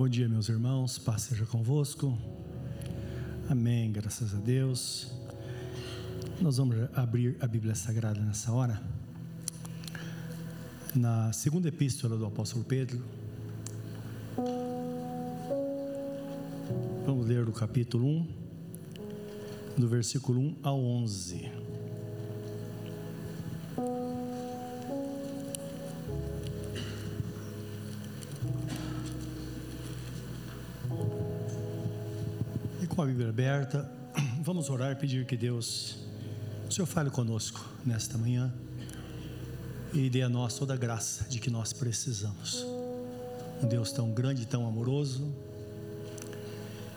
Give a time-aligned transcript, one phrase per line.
[0.00, 2.16] Bom dia, meus irmãos, paz seja convosco.
[3.50, 5.12] Amém, graças a Deus.
[6.40, 8.82] Nós vamos abrir a Bíblia Sagrada nessa hora.
[10.94, 13.04] Na segunda epístola do apóstolo Pedro.
[17.04, 18.28] Vamos ler do capítulo 1,
[19.76, 21.69] do versículo 1 ao 11.
[33.30, 33.88] Aberta,
[34.42, 35.98] vamos orar e pedir que Deus,
[36.68, 38.52] o Senhor fale conosco nesta manhã
[39.94, 42.66] e dê a nós toda a graça de que nós precisamos.
[43.62, 45.32] Um Deus tão grande e tão amoroso,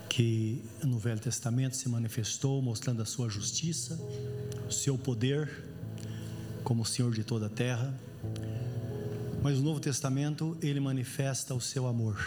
[0.09, 3.99] que no Velho Testamento se manifestou mostrando a sua justiça,
[4.67, 5.63] o seu poder
[6.63, 7.93] como Senhor de toda a terra.
[9.43, 12.17] Mas no Novo Testamento ele manifesta o seu amor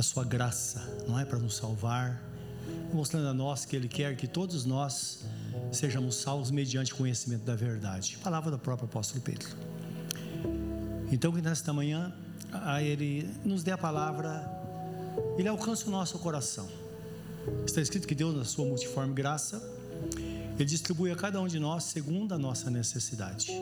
[0.00, 2.22] a sua graça, não é para nos salvar,
[2.90, 5.24] mostrando a nós que Ele quer que todos nós
[5.70, 8.18] sejamos salvos mediante conhecimento da verdade.
[8.22, 9.48] Palavra do próprio apóstolo Pedro.
[11.12, 12.14] Então, que nesta manhã
[12.82, 14.50] Ele nos dê a palavra,
[15.36, 16.66] Ele alcance o nosso coração.
[17.66, 19.62] Está escrito que Deus, na sua multiforme graça,
[20.56, 23.52] Ele distribui a cada um de nós segundo a nossa necessidade.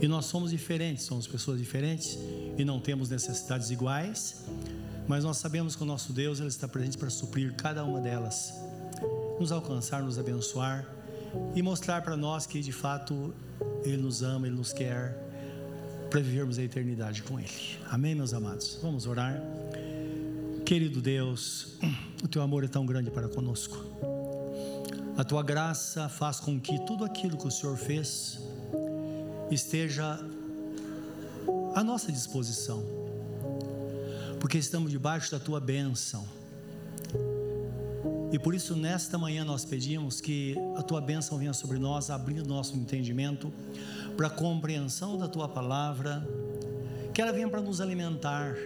[0.00, 2.18] E nós somos diferentes, somos pessoas diferentes
[2.56, 4.42] e não temos necessidades iguais,
[5.06, 8.52] mas nós sabemos que o nosso Deus ele está presente para suprir cada uma delas,
[9.38, 10.86] nos alcançar, nos abençoar
[11.54, 13.34] e mostrar para nós que de fato
[13.84, 15.18] Ele nos ama, Ele nos quer
[16.10, 17.78] para vivermos a eternidade com Ele.
[17.90, 18.78] Amém, meus amados?
[18.82, 19.42] Vamos orar.
[20.64, 21.74] Querido Deus,
[22.22, 23.76] o Teu amor é tão grande para conosco.
[25.16, 28.38] A Tua graça faz com que tudo aquilo que o Senhor fez
[29.50, 30.18] esteja
[31.74, 33.01] à nossa disposição
[34.42, 36.26] porque estamos debaixo da tua bênção.
[38.32, 42.44] E por isso, nesta manhã, nós pedimos que a tua bênção venha sobre nós, abrindo
[42.48, 43.52] nosso entendimento
[44.16, 46.26] para a compreensão da tua palavra,
[47.14, 48.56] que ela venha para nos alimentar,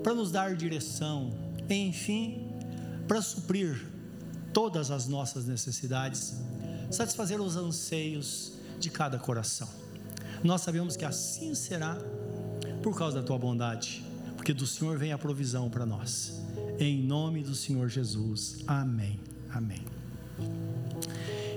[0.00, 1.32] para nos dar direção,
[1.68, 2.46] enfim,
[3.08, 3.84] para suprir
[4.52, 6.36] todas as nossas necessidades,
[6.88, 9.68] satisfazer os anseios de cada coração.
[10.44, 11.98] Nós sabemos que assim será
[12.80, 14.11] por causa da tua bondade
[14.42, 16.42] porque do Senhor vem a provisão para nós.
[16.76, 18.64] Em nome do Senhor Jesus.
[18.66, 19.20] Amém.
[19.48, 19.84] Amém.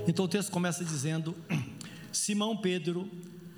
[0.06, 1.34] Então o texto começa dizendo:
[2.12, 3.10] Simão Pedro,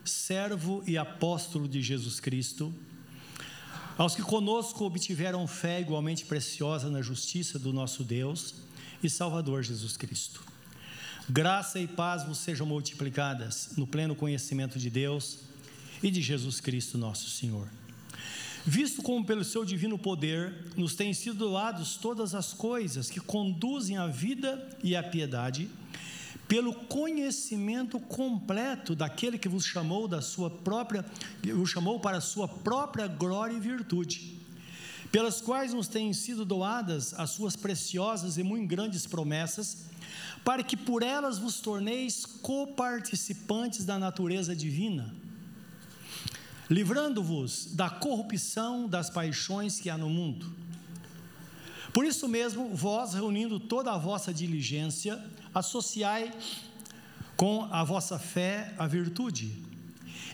[0.02, 2.74] servo e apóstolo de Jesus Cristo,
[3.98, 8.54] aos que conosco obtiveram fé igualmente preciosa na justiça do nosso Deus
[9.02, 10.42] e Salvador Jesus Cristo.
[11.28, 15.40] Graça e paz vos sejam multiplicadas no pleno conhecimento de Deus
[16.02, 17.68] e de Jesus Cristo, nosso Senhor
[18.68, 23.96] visto como pelo seu divino poder nos têm sido doados todas as coisas que conduzem
[23.96, 25.70] à vida e à piedade,
[26.46, 31.02] pelo conhecimento completo daquele que vos chamou da sua própria,
[31.54, 34.38] vos chamou para a sua própria glória e virtude,
[35.10, 39.86] pelas quais nos têm sido doadas as suas preciosas e muito grandes promessas,
[40.44, 45.14] para que por elas vos torneis coparticipantes da natureza divina
[46.70, 50.54] livrando-vos da corrupção das paixões que há no mundo.
[51.92, 55.22] Por isso mesmo, vós, reunindo toda a vossa diligência,
[55.54, 56.32] associai
[57.36, 59.64] com a vossa fé a virtude,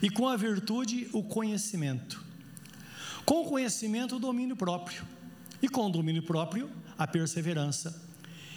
[0.03, 2.23] e com a virtude o conhecimento,
[3.25, 5.05] com o conhecimento o domínio próprio,
[5.63, 8.03] e com o domínio próprio a perseverança,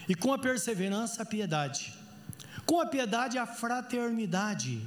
[0.09, 1.93] e com a perseverança a piedade,
[2.65, 4.81] com a piedade a fraternidade,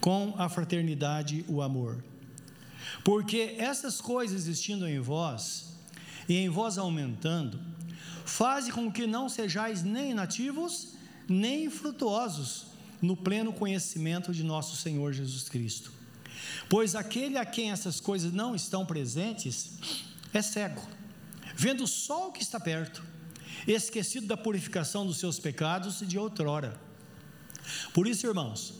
[0.00, 2.04] com a fraternidade o amor.
[3.04, 5.68] Porque essas coisas existindo em vós,
[6.28, 7.60] e em vós aumentando,
[8.24, 10.94] fazem com que não sejais nem nativos,
[11.28, 12.66] nem frutuosos
[13.00, 15.92] no pleno conhecimento de nosso Senhor Jesus Cristo.
[16.68, 19.78] Pois aquele a quem essas coisas não estão presentes
[20.32, 20.82] é cego,
[21.54, 23.02] vendo só o que está perto,
[23.66, 26.78] esquecido da purificação dos seus pecados de outrora.
[27.92, 28.74] Por isso, irmãos,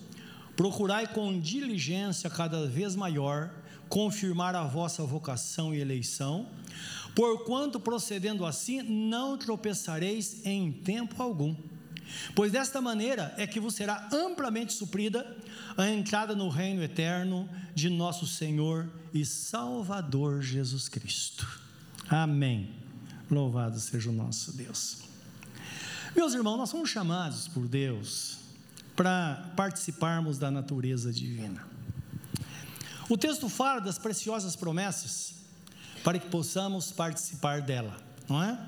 [0.59, 3.49] Procurai com diligência cada vez maior
[3.89, 6.49] confirmar a vossa vocação e eleição,
[7.15, 11.55] porquanto procedendo assim não tropeçareis em tempo algum.
[12.35, 15.37] Pois desta maneira é que vos será amplamente suprida
[15.77, 21.47] a entrada no reino eterno de nosso Senhor e Salvador Jesus Cristo.
[22.11, 22.75] Amém.
[23.31, 25.03] Louvado seja o nosso Deus.
[26.17, 28.48] Meus irmãos, nós somos chamados por Deus
[28.99, 31.65] para participarmos da natureza divina.
[33.09, 35.35] O texto fala das preciosas promessas
[36.03, 37.97] para que possamos participar dela,
[38.29, 38.59] não é?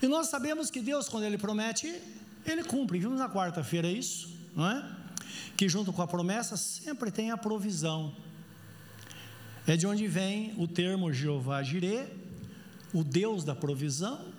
[0.00, 2.00] E nós sabemos que Deus, quando Ele promete,
[2.46, 3.00] Ele cumpre.
[3.00, 4.88] Vimos na quarta-feira isso, não é?
[5.56, 8.14] Que junto com a promessa sempre tem a provisão.
[9.66, 12.08] É de onde vem o termo Jeová Jireh,
[12.94, 14.32] o Deus da provisão.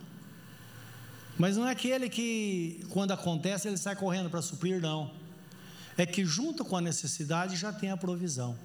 [1.38, 5.12] Mas não é aquele que, quando acontece, ele sai correndo para suprir, não.
[5.97, 8.57] É que junto com a necessidade já tem a provisão.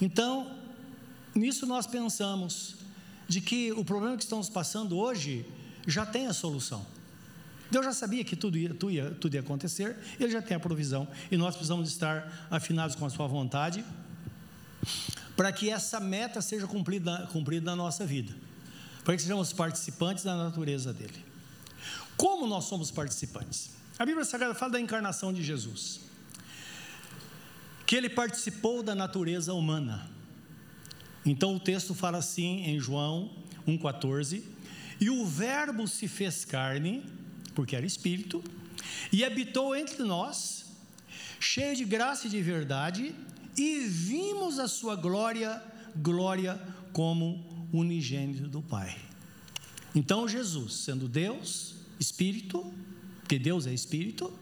[0.00, 0.50] Então,
[1.34, 2.76] nisso nós pensamos
[3.28, 5.46] de que o problema que estamos passando hoje
[5.86, 6.84] já tem a solução.
[7.70, 10.60] Deus já sabia que tudo ia, tudo ia, tudo ia acontecer, Ele já tem a
[10.60, 13.84] provisão, e nós precisamos estar afinados com a Sua vontade,
[15.36, 18.34] para que essa meta seja cumprida, cumprida na nossa vida,
[19.04, 21.28] para que sejamos participantes da natureza dEle.
[22.18, 23.70] Como nós somos participantes?
[23.96, 26.00] A Bíblia Sagrada fala da encarnação de Jesus,
[27.86, 30.10] que Ele participou da natureza humana.
[31.24, 33.30] Então o texto fala assim em João
[33.68, 34.42] 1,14:
[35.00, 37.04] E o Verbo se fez carne,
[37.54, 38.42] porque era espírito,
[39.12, 40.66] e habitou entre nós,
[41.38, 43.14] cheio de graça e de verdade,
[43.56, 45.62] e vimos a sua glória,
[45.94, 46.60] glória
[46.92, 48.96] como unigênito do Pai.
[49.94, 52.72] Então Jesus, sendo Deus, espírito,
[53.20, 54.32] porque Deus é espírito,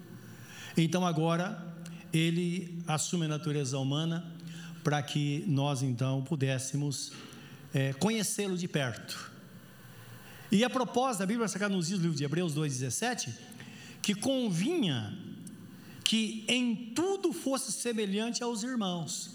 [0.76, 1.74] então agora
[2.12, 4.24] ele assume a natureza humana
[4.84, 7.12] para que nós então pudéssemos
[7.74, 9.32] é, conhecê-lo de perto.
[10.50, 13.34] E a propósito, a Bíblia Sagrada nos diz no livro de Hebreus 2,17,
[14.00, 15.18] que convinha
[16.04, 19.32] que em tudo fosse semelhante aos irmãos.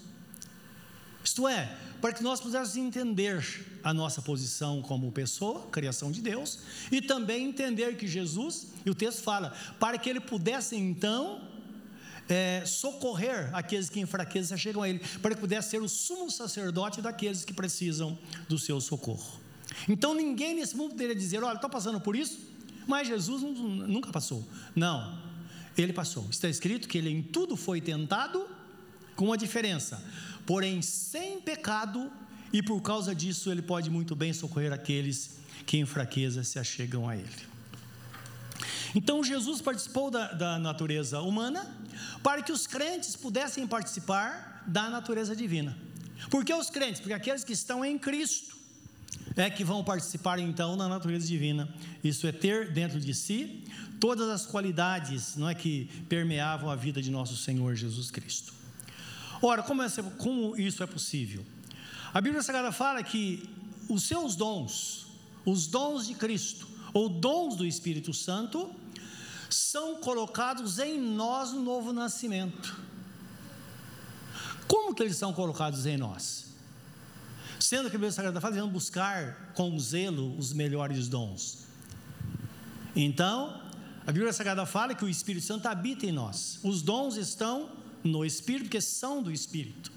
[1.23, 3.45] Isto é, para que nós pudéssemos entender
[3.83, 6.59] a nossa posição como pessoa, criação de Deus,
[6.91, 11.41] e também entender que Jesus, e o texto fala, para que ele pudesse então
[12.27, 17.01] é, socorrer aqueles que enfraquecem chegam a Ele, para que pudesse ser o sumo sacerdote
[17.01, 19.39] daqueles que precisam do seu socorro.
[19.87, 22.39] Então ninguém nesse mundo poderia dizer: olha, estou passando por isso,
[22.87, 24.47] mas Jesus nunca passou.
[24.75, 25.21] Não,
[25.77, 26.25] ele passou.
[26.29, 28.47] Está escrito que ele em tudo foi tentado,
[29.15, 30.03] com uma diferença,
[30.45, 32.11] porém sem pecado,
[32.53, 37.07] e por causa disso ele pode muito bem socorrer aqueles que em fraqueza se achegam
[37.07, 37.51] a ele.
[38.93, 41.65] Então Jesus participou da, da natureza humana
[42.21, 45.77] para que os crentes pudessem participar da natureza divina.
[46.29, 46.99] Por que os crentes?
[46.99, 48.55] Porque aqueles que estão em Cristo
[49.35, 51.73] é que vão participar então da natureza divina.
[52.03, 53.63] Isso é ter dentro de si
[53.99, 58.60] todas as qualidades, não é que permeavam a vida de nosso Senhor Jesus Cristo.
[59.41, 61.43] Ora, como, é, como isso é possível?
[62.13, 63.49] A Bíblia Sagrada fala que
[63.89, 65.07] os seus dons,
[65.45, 68.69] os dons de Cristo, ou dons do Espírito Santo,
[69.49, 72.77] são colocados em nós no novo nascimento.
[74.67, 76.45] Como que eles são colocados em nós?
[77.59, 81.65] Sendo que a Bíblia Sagrada fala, devemos buscar com zelo os melhores dons.
[82.95, 83.61] Então,
[84.05, 86.59] a Bíblia Sagrada fala que o Espírito Santo habita em nós.
[86.63, 89.91] Os dons estão no Espírito, porque são do Espírito.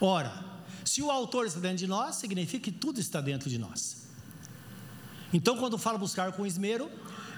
[0.00, 0.44] Ora,
[0.84, 4.02] se o autor está dentro de nós, significa que tudo está dentro de nós.
[5.32, 6.90] Então, quando fala buscar com esmero,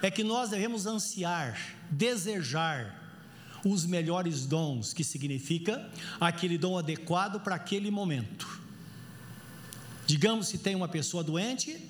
[0.03, 1.59] é que nós devemos ansiar,
[1.91, 3.03] desejar
[3.65, 8.61] os melhores dons, que significa aquele dom adequado para aquele momento.
[10.07, 11.81] Digamos se tem uma pessoa doente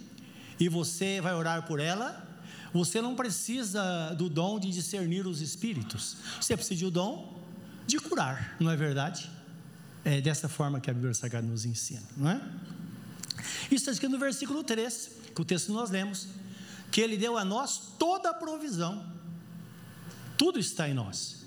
[0.61, 2.23] e você vai orar por ela,
[2.73, 7.44] você não precisa do dom de discernir os espíritos, você precisa do dom
[7.87, 9.31] de curar, não é verdade?
[10.05, 12.41] É dessa forma que a Bíblia Sagrada nos ensina, não é?
[13.64, 16.29] Isso está escrito no versículo 3, que o texto nós lemos
[16.95, 19.05] que Ele deu a nós toda a provisão.
[20.38, 21.43] Tudo está em nós.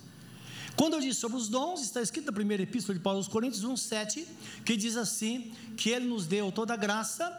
[0.75, 3.63] Quando eu disse sobre os dons, está escrito na primeira epístola de Paulo aos Coríntios
[3.63, 4.25] 1,7,
[4.65, 7.31] que diz assim: que Ele nos deu toda a graça,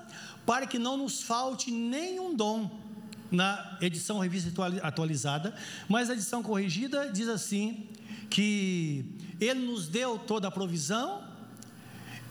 [0.47, 2.89] para que não nos falte nenhum dom.
[3.31, 4.51] Na edição revista
[4.83, 5.55] atualizada,
[5.87, 7.87] mas a edição corrigida diz assim:
[8.29, 9.05] que
[9.41, 11.27] Ele nos deu toda a provisão,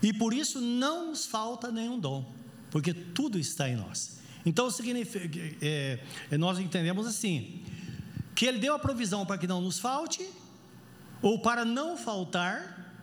[0.02, 2.32] e por isso não nos falta nenhum dom,
[2.70, 4.18] porque tudo está em nós.
[4.46, 4.68] Então,
[5.60, 5.98] é,
[6.30, 7.60] é, nós entendemos assim:
[8.34, 10.26] que Ele deu a provisão para que não nos falte,
[11.20, 12.94] ou para não faltar,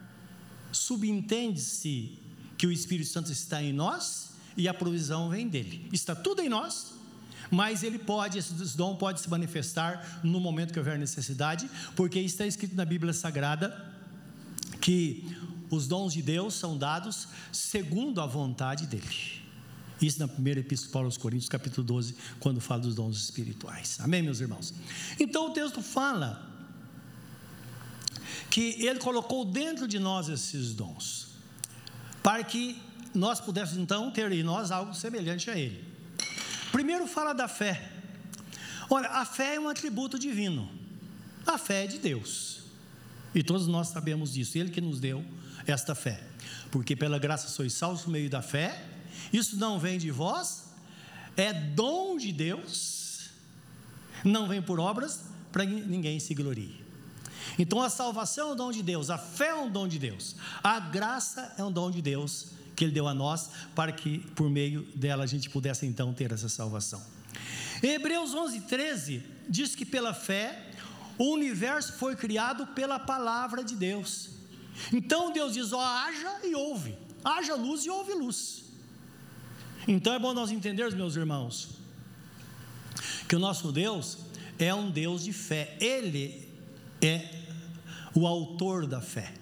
[0.72, 2.18] subentende-se
[2.58, 5.88] que o Espírito Santo está em nós e a provisão vem dele.
[5.92, 6.95] Está tudo em nós,
[7.52, 12.46] mas ele pode, esse dom pode se manifestar no momento que houver necessidade, porque está
[12.46, 13.94] escrito na Bíblia Sagrada
[14.82, 15.36] que
[15.70, 19.44] os dons de Deus são dados segundo a vontade dele.
[20.02, 23.98] Isso na primeira epístola aos Coríntios, capítulo 12, quando fala dos dons espirituais.
[24.02, 24.74] Amém, meus irmãos?
[25.20, 26.52] Então o texto fala
[28.50, 31.28] que Ele colocou dentro de nós esses dons,
[32.22, 32.82] para que
[33.14, 35.95] nós pudéssemos então ter em nós algo semelhante a Ele.
[36.72, 37.92] Primeiro fala da fé.
[38.90, 40.70] Olha, a fé é um atributo divino.
[41.46, 42.62] A fé é de Deus.
[43.34, 44.58] E todos nós sabemos disso.
[44.58, 45.24] Ele que nos deu
[45.68, 46.24] esta fé.
[46.72, 48.86] Porque pela graça sois salvos por meio da fé.
[49.32, 50.66] Isso não vem de vós,
[51.36, 53.30] é dom de Deus.
[54.24, 56.84] Não vem por obras para que ninguém se glorie.
[57.58, 60.36] Então a salvação é um dom de Deus, a fé é um dom de Deus,
[60.64, 64.50] a graça é um dom de Deus que Ele deu a nós para que por
[64.50, 67.02] meio dela a gente pudesse então ter essa salvação.
[67.82, 70.72] Hebreus 11, 13 diz que pela fé
[71.18, 74.32] o universo foi criado pela palavra de Deus.
[74.92, 78.64] Então Deus diz: ó, haja e ouve, haja luz e ouve luz.
[79.88, 81.70] Então é bom nós entendermos, meus irmãos,
[83.28, 84.18] que o nosso Deus
[84.58, 86.50] é um Deus de fé, Ele
[87.02, 87.30] é
[88.14, 89.34] o autor da fé.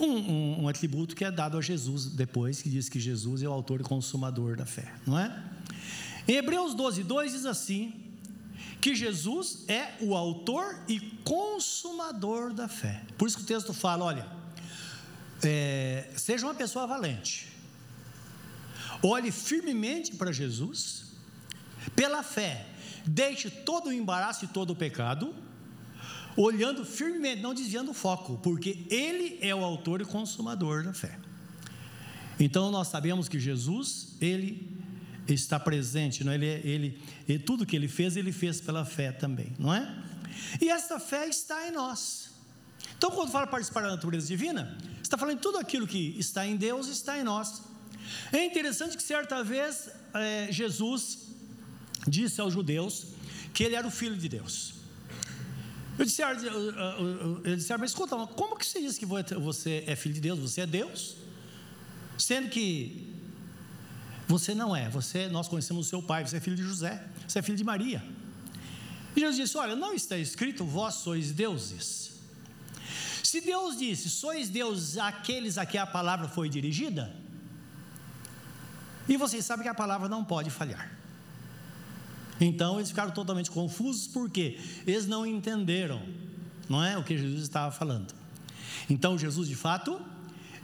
[0.00, 3.48] Um, um, um, atributo que é dado a Jesus depois, que diz que Jesus é
[3.48, 5.44] o autor e consumador da fé, não é?
[6.26, 7.92] Em Hebreus 12, 2 diz assim:
[8.80, 13.02] que Jesus é o autor e consumador da fé.
[13.18, 14.26] Por isso que o texto fala: olha,
[15.42, 17.48] é, seja uma pessoa valente,
[19.02, 21.12] olhe firmemente para Jesus,
[21.94, 22.66] pela fé,
[23.04, 25.34] deixe todo o embaraço e todo o pecado,
[26.36, 31.18] olhando firmemente, não desviando o foco, porque Ele é o autor e consumador da fé.
[32.38, 34.70] Então nós sabemos que Jesus, Ele
[35.28, 36.34] está presente, não é?
[36.34, 39.88] ele, ele, ele, tudo que ele fez, ele fez pela fé também, não é?
[40.60, 42.30] E essa fé está em nós.
[42.96, 46.88] Então, quando fala participar da natureza divina, está falando tudo aquilo que está em Deus
[46.88, 47.62] está em nós.
[48.32, 51.28] É interessante que certa vez é, Jesus
[52.06, 53.06] disse aos judeus
[53.54, 54.74] que ele era o filho de Deus.
[56.00, 60.20] Eu disse, eu disse mas escuta, como que você diz que você é filho de
[60.22, 60.38] Deus?
[60.38, 61.16] Você é Deus?
[62.16, 63.14] Sendo que
[64.26, 67.40] você não é, você, nós conhecemos o seu pai, você é filho de José, você
[67.40, 68.02] é filho de Maria.
[69.14, 72.12] E Jesus disse: Olha, não está escrito, vós sois deuses.
[73.22, 77.14] Se Deus disse, sois deuses aqueles a quem a palavra foi dirigida,
[79.06, 80.99] e vocês sabem que a palavra não pode falhar.
[82.40, 86.02] Então eles ficaram totalmente confusos porque eles não entenderam,
[86.68, 88.14] não é o que Jesus estava falando.
[88.88, 90.00] Então Jesus de fato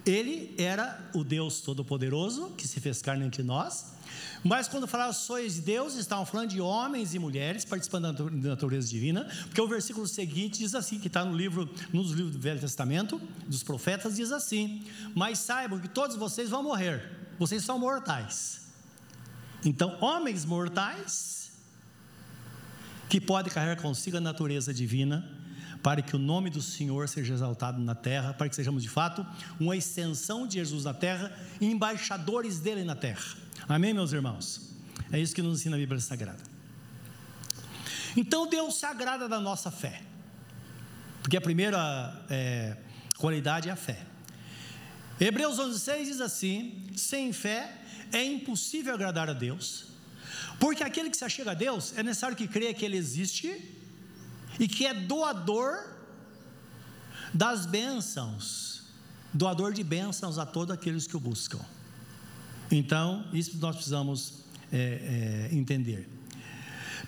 [0.05, 3.97] ele era o Deus Todo-Poderoso que se fez carne entre nós.
[4.45, 9.25] Mas quando falava sois Deus, estavam falando de homens e mulheres participando da natureza divina,
[9.47, 13.21] porque o versículo seguinte diz assim, que está no livro, nos livros do Velho Testamento,
[13.49, 17.03] dos profetas, diz assim: Mas saibam que todos vocês vão morrer,
[17.39, 18.61] vocês são mortais.
[19.65, 21.36] Então, homens mortais
[23.09, 25.29] que podem carregar consigo a natureza divina,
[25.83, 29.25] para que o nome do Senhor seja exaltado na terra, para que sejamos de fato
[29.61, 33.23] uma extensão de Jesus na terra e embaixadores dele na terra.
[33.69, 34.75] Amém, meus irmãos?
[35.13, 36.43] É isso que nos ensina a Bíblia Sagrada.
[38.17, 40.03] Então, Deus se agrada da nossa fé,
[41.23, 42.77] porque a primeira é,
[43.19, 44.05] qualidade é a fé.
[45.21, 47.77] Hebreus 11,6 diz assim: sem fé
[48.13, 49.87] é impossível agradar a Deus,
[50.59, 53.75] porque aquele que se achega a Deus é necessário que creia que Ele existe
[54.59, 55.97] e que é doador
[57.33, 58.85] das bênçãos,
[59.33, 61.61] doador de bênçãos a todos aqueles que o buscam.
[62.71, 66.09] Então, isso nós precisamos é, é, entender.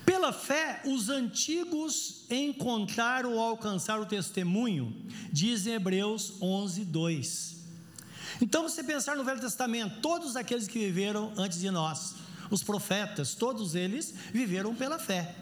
[0.04, 4.94] Pela fé, os antigos encontraram ou alcançaram o testemunho,
[5.32, 7.56] diz em Hebreus 11, 2.
[8.40, 12.14] Então, você pensar no Velho Testamento, todos aqueles que viveram antes de nós,
[12.50, 15.34] os profetas, todos eles viveram pela fé.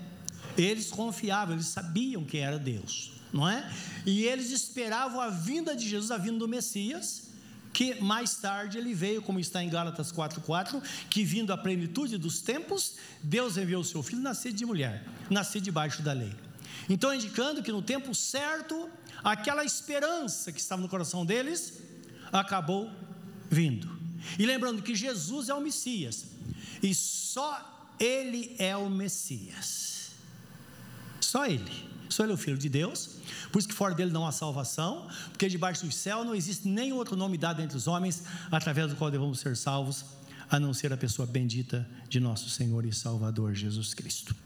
[0.57, 3.71] Eles confiavam, eles sabiam que era Deus, não é?
[4.05, 7.25] E eles esperavam a vinda de Jesus, a vinda do Messias,
[7.73, 12.41] que mais tarde ele veio, como está em Gálatas 4:4, que vindo à plenitude dos
[12.41, 16.33] tempos, Deus enviou o seu filho nascido de mulher, nascido debaixo da lei.
[16.89, 18.89] Então, indicando que no tempo certo,
[19.23, 21.75] aquela esperança que estava no coração deles
[22.33, 22.91] acabou
[23.51, 23.97] vindo.
[24.39, 26.27] E lembrando que Jesus é o Messias,
[26.83, 30.11] e só ele é o Messias.
[31.21, 31.87] Só Ele.
[32.09, 33.17] Só Ele é o Filho de Deus.
[33.51, 36.97] Por isso que fora dele não há salvação, porque debaixo do céu não existe nenhum
[36.97, 40.05] outro nome dado entre os homens através do qual devemos ser salvos,
[40.49, 44.37] a não ser a pessoa bendita de nosso Senhor e Salvador Jesus Cristo.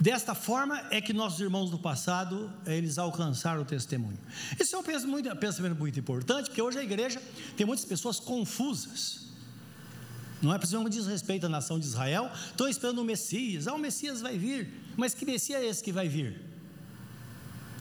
[0.00, 4.18] Desta forma é que nossos irmãos do passado, eles alcançaram o testemunho.
[4.58, 7.20] Esse é um pensamento muito, pensamento muito importante, porque hoje a igreja
[7.56, 9.29] tem muitas pessoas confusas.
[10.40, 13.78] Não é preciso diz respeito à nação de Israel, estão esperando o Messias, ah, o
[13.78, 14.72] Messias vai vir.
[14.96, 16.40] Mas que Messias é esse que vai vir?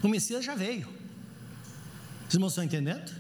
[0.04, 0.88] O Messias já veio.
[2.28, 3.12] Os irmãos estão entendendo?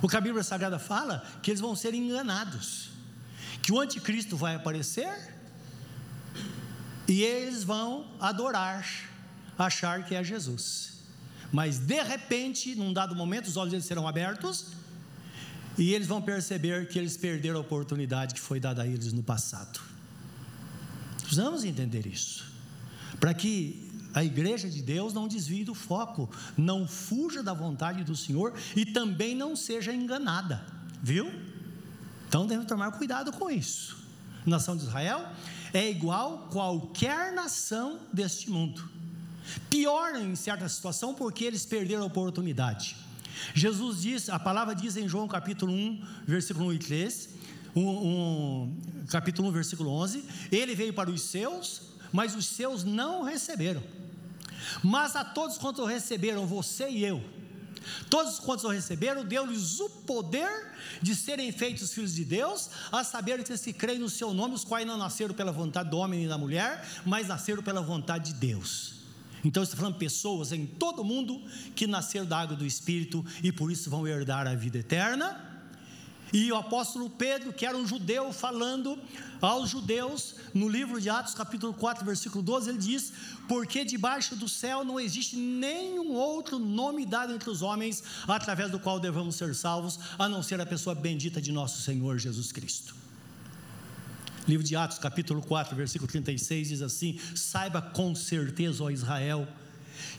[0.00, 2.90] O que a Bíblia Sagrada fala que eles vão ser enganados,
[3.62, 5.34] que o anticristo vai aparecer
[7.08, 8.86] e eles vão adorar,
[9.58, 10.98] achar que é Jesus.
[11.50, 14.66] Mas de repente, num dado momento, os olhos deles serão abertos
[15.78, 19.22] e eles vão perceber que eles perderam a oportunidade que foi dada a eles no
[19.22, 19.80] passado.
[21.20, 22.44] Precisamos entender isso,
[23.20, 28.16] para que a igreja de Deus não desvie do foco, não fuja da vontade do
[28.16, 30.64] Senhor e também não seja enganada,
[31.02, 31.30] viu?
[32.26, 33.96] Então devemos tomar cuidado com isso.
[34.46, 35.30] A nação de Israel
[35.72, 38.88] é igual qualquer nação deste mundo.
[39.70, 42.96] Pior em certa situação porque eles perderam a oportunidade.
[43.54, 47.28] Jesus diz, a palavra diz em João capítulo 1, versículo 1 e 3,
[47.74, 48.76] um, um,
[49.08, 53.82] capítulo 1, versículo 11: Ele veio para os seus, mas os seus não receberam.
[54.82, 57.22] Mas a todos quantos receberam, você e eu,
[58.10, 63.42] todos quantos o receberam, deu-lhes o poder de serem feitos filhos de Deus, a saber
[63.42, 66.28] que se creem no seu nome, os quais não nasceram pela vontade do homem e
[66.28, 68.97] da mulher, mas nasceram pela vontade de Deus.
[69.44, 71.40] Então está falando pessoas em todo mundo
[71.74, 75.48] que nasceram da água do Espírito e por isso vão herdar a vida eterna.
[76.32, 78.98] E o apóstolo Pedro, que era um judeu, falando
[79.40, 83.12] aos judeus, no livro de Atos, capítulo 4, versículo 12, ele diz:
[83.48, 88.78] Porque debaixo do céu não existe nenhum outro nome dado entre os homens, através do
[88.78, 93.07] qual devemos ser salvos, a não ser a pessoa bendita de nosso Senhor Jesus Cristo.
[94.48, 99.46] Livro de Atos, capítulo 4, versículo 36 diz assim: Saiba com certeza, ó Israel,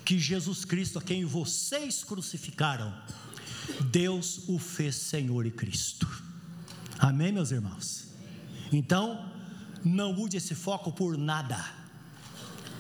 [0.06, 2.94] que Jesus Cristo, a quem vocês crucificaram,
[3.90, 6.08] Deus o fez Senhor e Cristo.
[7.00, 8.06] Amém, meus irmãos?
[8.72, 9.32] Então,
[9.84, 11.66] não mude esse foco por nada,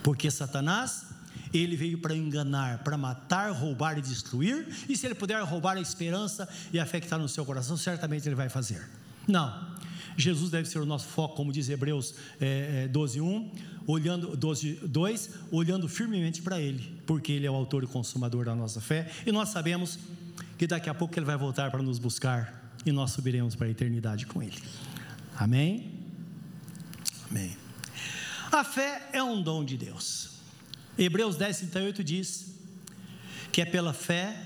[0.03, 1.05] porque Satanás,
[1.51, 5.81] ele veio para enganar, para matar, roubar e destruir, e se ele puder roubar a
[5.81, 8.87] esperança e a fé que está no seu coração, certamente ele vai fazer.
[9.27, 9.79] Não,
[10.19, 13.51] Jesus deve ser o nosso foco, como diz Hebreus é, é, 12, 1,
[13.87, 18.53] olhando, 12, 2, olhando firmemente para Ele, porque Ele é o autor e consumador da
[18.53, 19.97] nossa fé, e nós sabemos
[20.57, 23.69] que daqui a pouco Ele vai voltar para nos buscar e nós subiremos para a
[23.69, 24.61] eternidade com Ele.
[25.37, 25.89] Amém?
[27.31, 27.55] Amém.
[28.51, 30.31] A fé é um dom de Deus.
[30.97, 32.55] Hebreus 10, 38 diz
[33.53, 34.37] que é pela fé,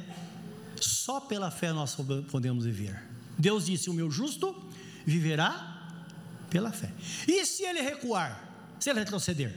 [0.79, 1.97] só pela fé nós
[2.29, 3.01] podemos viver.
[3.39, 4.55] Deus disse: O meu justo
[5.05, 5.89] viverá
[6.49, 6.91] pela fé.
[7.27, 8.39] E se ele recuar,
[8.79, 9.53] se ele retroceder,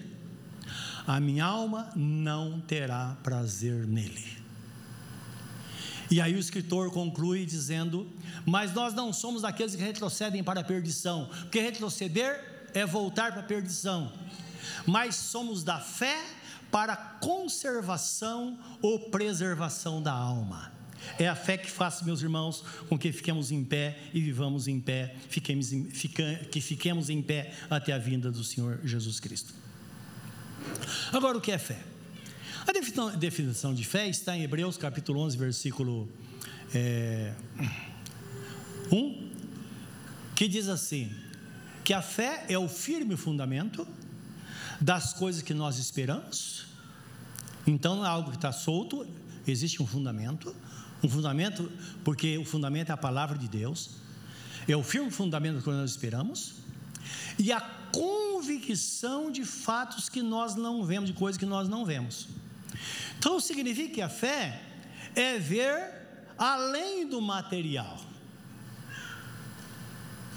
[1.07, 4.37] a minha alma não terá prazer nele.
[6.11, 8.11] E aí o escritor conclui dizendo:
[8.45, 13.41] Mas nós não somos aqueles que retrocedem para a perdição, porque retroceder é voltar para
[13.41, 14.13] a perdição,
[14.87, 16.25] mas somos da fé
[16.71, 20.76] para conservação ou preservação da alma.
[21.19, 24.81] É a fé que faz, meus irmãos, com que fiquemos em pé e vivamos em
[24.81, 29.55] pé, fiquemos em, fica, que fiquemos em pé até a vinda do Senhor Jesus Cristo.
[31.13, 31.79] Agora, o que é fé?
[32.67, 32.73] A
[33.17, 36.09] definição de fé está em Hebreus capítulo 11, versículo
[36.75, 37.33] é,
[38.91, 39.31] 1,
[40.35, 41.13] que diz assim:
[41.85, 43.87] que a fé é o firme fundamento
[44.81, 46.67] das coisas que nós esperamos.
[47.67, 49.07] Então não é algo que está solto,
[49.51, 50.55] existe um fundamento.
[51.03, 51.71] Um fundamento,
[52.03, 53.91] porque o fundamento é a palavra de Deus,
[54.67, 56.55] é o firme fundamento que nós esperamos,
[57.39, 57.61] e a
[57.93, 62.29] convicção de fatos que nós não vemos, de coisas que nós não vemos.
[63.19, 64.63] Então significa que a fé
[65.15, 66.07] é ver
[66.39, 68.01] além do material.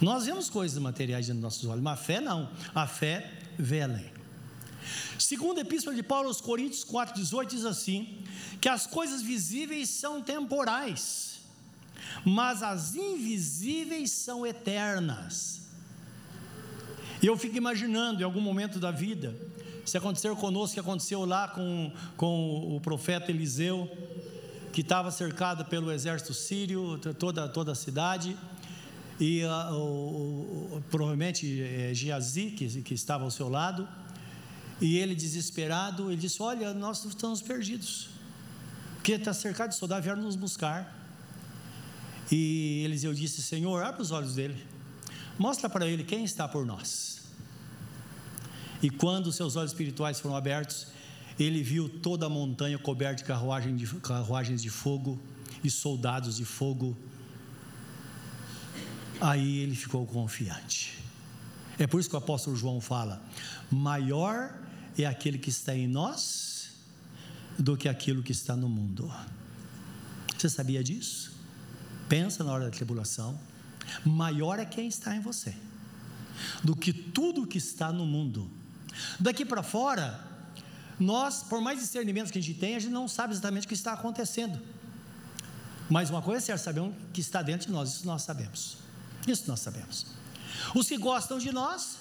[0.02, 2.50] Nós vemos coisas materiais diante dos nossos olhos, mas a fé não.
[2.74, 4.19] A fé vê além.
[5.18, 8.24] Segundo a Epístola de Paulo aos Coríntios 4,18 diz assim:
[8.62, 11.40] que as coisas visíveis são temporais,
[12.26, 15.62] mas as invisíveis são eternas.
[17.22, 19.36] E eu fico imaginando, em algum momento da vida,
[19.86, 23.90] se acontecer conosco, que aconteceu lá com, com o profeta Eliseu,
[24.72, 28.38] que estava cercado pelo exército sírio, toda, toda a cidade,
[29.20, 33.86] e uh, o, o, provavelmente é, Geazi, que, que estava ao seu lado,
[34.82, 38.10] e ele, desesperado, ele disse: Olha, nós estamos perdidos,
[38.96, 40.98] porque está cercado de soldados, vieram nos buscar.
[42.32, 44.66] E Eliseu disse: Senhor, abre os olhos dele,
[45.38, 47.20] mostra para ele quem está por nós.
[48.82, 50.88] E quando seus olhos espirituais foram abertos,
[51.38, 55.20] ele viu toda a montanha coberta de, carruagem de carruagens de fogo
[55.62, 56.98] e soldados de fogo.
[59.20, 60.98] Aí ele ficou confiante.
[61.78, 63.22] É por isso que o apóstolo João fala:
[63.70, 64.54] maior
[65.04, 66.72] é aquele que está em nós
[67.58, 69.12] do que aquilo que está no mundo.
[70.38, 71.34] Você sabia disso?
[72.08, 73.40] Pensa na hora da tribulação.
[74.06, 75.56] Maior é quem está em você
[76.64, 78.50] do que tudo que está no mundo.
[79.20, 80.20] Daqui para fora,
[81.00, 83.74] nós, por mais discernimentos que a gente tem, a gente não sabe exatamente o que
[83.74, 84.60] está acontecendo.
[85.90, 88.78] Mas uma coisa é certa, sabemos que está dentro de nós, isso nós sabemos.
[89.28, 90.06] Isso nós sabemos.
[90.76, 91.98] Os que gostam de nós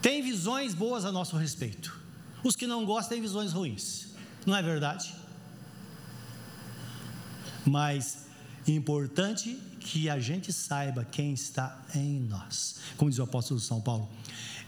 [0.00, 1.98] têm visões boas a nosso respeito.
[2.42, 4.08] Os que não gostam têm visões ruins.
[4.46, 5.14] Não é verdade?
[7.66, 8.26] Mas
[8.66, 12.76] importante que a gente saiba quem está em nós.
[12.96, 14.08] Como diz o apóstolo São Paulo: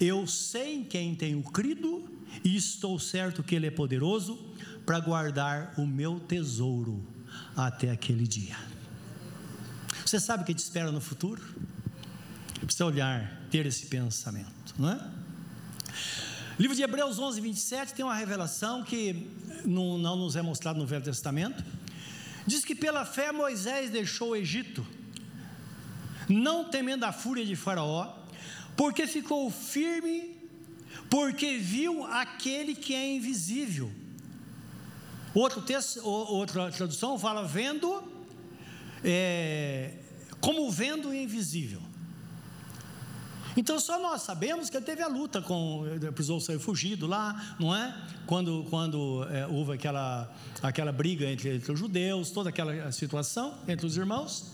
[0.01, 2.11] Eu sei em quem tenho crido
[2.45, 4.39] e estou certo que Ele é poderoso
[4.85, 7.05] para guardar o meu tesouro
[7.57, 8.57] até aquele dia.
[10.05, 11.43] Você sabe o que te espera no futuro?
[12.61, 15.22] Precisa olhar, ter esse pensamento, não é?
[16.59, 19.29] Livro de Hebreus 11, 27 tem uma revelação que
[19.65, 21.65] não, não nos é mostrado no Velho Testamento.
[22.47, 24.87] Diz que pela fé Moisés deixou o Egito,
[26.29, 28.13] não temendo a fúria de Faraó,
[28.77, 30.37] porque ficou firme,
[31.09, 33.91] porque viu aquele que é invisível.
[35.35, 38.03] Outro texto, outra tradução fala vendo,
[39.03, 39.95] é,
[40.41, 41.81] como vendo o invisível.
[43.57, 45.85] Então só nós sabemos que ele teve a luta com,
[46.15, 47.95] precisou ser fugido lá, não é?
[48.27, 53.87] Quando, quando é, houve aquela, aquela briga entre, entre os judeus, toda aquela situação entre
[53.87, 54.53] os irmãos.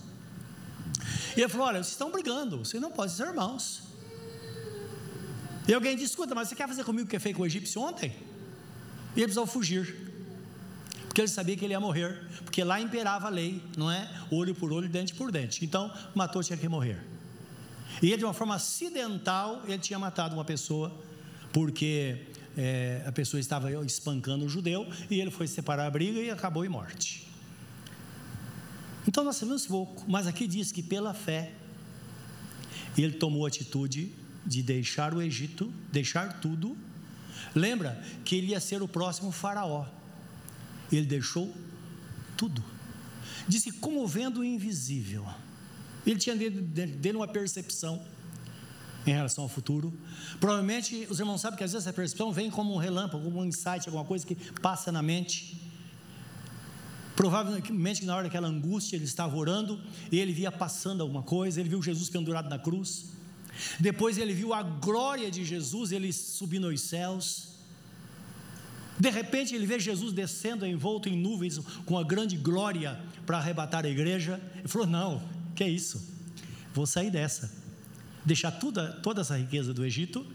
[1.35, 3.83] E ele falou: Olha, vocês estão brigando, vocês não podem ser irmãos.
[5.67, 7.81] E alguém disse: Escuta, mas você quer fazer comigo o que fez com o egípcio
[7.81, 8.13] ontem?
[9.15, 10.11] E ele precisou fugir,
[11.05, 14.09] porque ele sabia que ele ia morrer, porque lá imperava a lei, não é?
[14.29, 15.63] Olho por olho, dente por dente.
[15.63, 17.08] Então, matou, tinha que morrer.
[18.01, 20.95] E de uma forma acidental, ele tinha matado uma pessoa,
[21.51, 26.29] porque é, a pessoa estava espancando o judeu, e ele foi separar a briga e
[26.29, 27.27] acabou em morte.
[29.07, 31.53] Então nós sabemos pouco, mas aqui diz que pela fé,
[32.97, 34.11] ele tomou a atitude
[34.45, 36.77] de deixar o Egito, deixar tudo.
[37.55, 39.85] Lembra que ele ia ser o próximo faraó.
[40.91, 41.53] Ele deixou
[42.35, 42.63] tudo.
[43.47, 45.25] Disse como vendo o invisível.
[46.05, 48.01] Ele tinha dele uma percepção
[49.05, 49.93] em relação ao futuro.
[50.39, 53.45] Provavelmente os irmãos sabem que às vezes essa percepção vem como um relâmpago, como um
[53.45, 55.61] insight, alguma coisa que passa na mente.
[57.15, 59.79] Provavelmente na hora daquela angústia ele estava orando
[60.11, 63.07] e ele via passando alguma coisa, ele viu Jesus pendurado na cruz.
[63.79, 67.49] Depois ele viu a glória de Jesus, ele subindo aos céus.
[68.97, 73.85] De repente ele vê Jesus descendo envolto em nuvens com a grande glória para arrebatar
[73.85, 74.41] a igreja.
[74.57, 75.21] Ele falou: Não,
[75.55, 76.01] que é isso?
[76.73, 77.51] Vou sair dessa,
[78.25, 80.25] deixar toda, toda essa riqueza do Egito,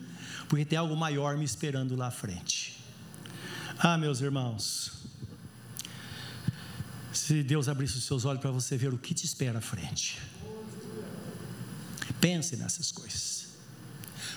[0.49, 2.79] porque tem algo maior me esperando lá à frente.
[3.79, 4.93] Ah, meus irmãos,
[7.13, 10.21] se Deus abrisse os seus olhos para você ver o que te espera à frente,
[12.21, 13.49] pense nessas coisas,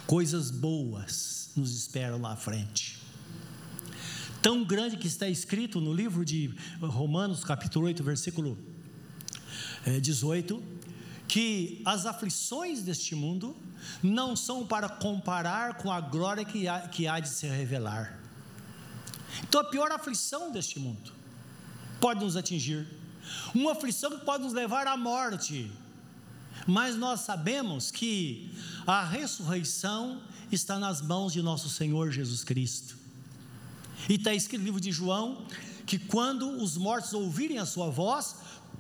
[0.06, 2.98] coisas boas nos esperam lá à frente.
[4.42, 8.58] Tão grande que está escrito no livro de Romanos, capítulo 8, versículo
[10.02, 10.78] 18, eh,
[11.28, 13.56] que as aflições deste mundo
[14.02, 18.20] não são para comparar com a glória que há, que há de se revelar.
[19.44, 21.12] Então, a pior aflição deste mundo
[22.00, 22.88] pode nos atingir,
[23.54, 25.72] uma aflição que pode nos levar à morte,
[26.66, 28.52] mas nós sabemos que
[28.86, 30.22] a ressurreição
[30.52, 32.98] está nas mãos de nosso Senhor Jesus Cristo.
[34.08, 35.46] E está escrito no livro de João
[35.86, 38.36] que quando os mortos ouvirem a sua voz,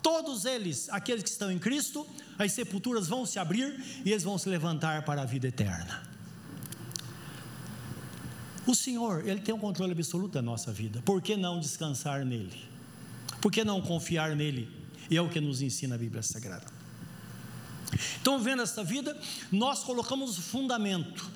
[0.07, 2.07] todos eles, aqueles que estão em Cristo,
[2.39, 6.01] as sepulturas vão se abrir e eles vão se levantar para a vida eterna.
[8.65, 12.23] O Senhor, Ele tem o um controle absoluto da nossa vida, por que não descansar
[12.23, 12.57] nele?
[13.41, 14.71] Por que não confiar nele?
[15.11, 16.67] E é o que nos ensina a Bíblia Sagrada.
[18.21, 19.19] Então, vendo esta vida,
[19.51, 21.29] nós colocamos o fundamento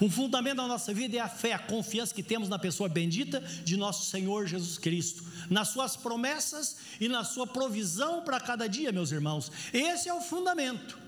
[0.00, 3.40] um fundamento da nossa vida é a fé, a confiança que temos na pessoa bendita
[3.40, 8.92] de nosso Senhor Jesus Cristo, nas suas promessas e na sua provisão para cada dia,
[8.92, 9.50] meus irmãos.
[9.72, 10.98] Esse é o fundamento.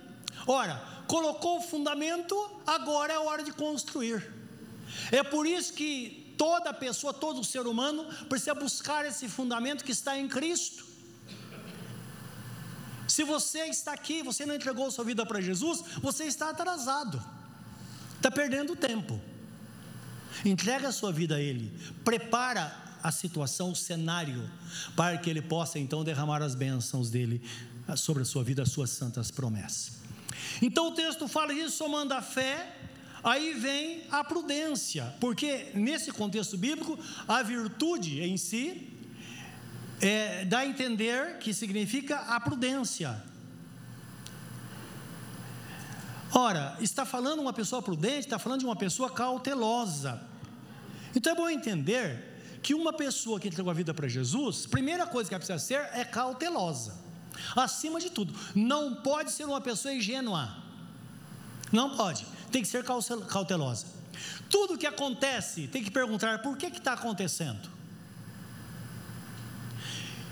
[0.46, 2.35] Ora, colocou o fundamento,
[2.66, 4.33] agora é hora de construir.
[5.12, 10.16] É por isso que toda pessoa, todo ser humano precisa buscar esse fundamento que está
[10.16, 10.87] em Cristo.
[13.07, 17.38] Se você está aqui, você não entregou sua vida para Jesus, você está atrasado.
[18.18, 19.18] Está perdendo tempo.
[20.44, 21.72] Entrega a sua vida a Ele.
[22.04, 24.50] Prepara a situação, o cenário,
[24.96, 27.40] para que Ele possa então derramar as bênçãos dele
[27.96, 29.92] sobre a sua vida, as suas santas promessas.
[30.61, 32.76] Então o texto fala isso, somando a fé,
[33.22, 38.92] aí vem a prudência, porque nesse contexto bíblico, a virtude em si
[40.00, 43.22] é, dá a entender que significa a prudência.
[46.32, 50.20] Ora, está falando uma pessoa prudente, está falando de uma pessoa cautelosa.
[51.14, 55.28] Então é bom entender que uma pessoa que entregou a vida para Jesus, primeira coisa
[55.28, 56.94] que ela precisa ser é cautelosa.
[57.56, 60.56] Acima de tudo, não pode ser uma pessoa ingênua.
[61.72, 63.86] Não pode, tem que ser cautelosa.
[64.50, 67.68] Tudo que acontece, tem que perguntar por que está acontecendo.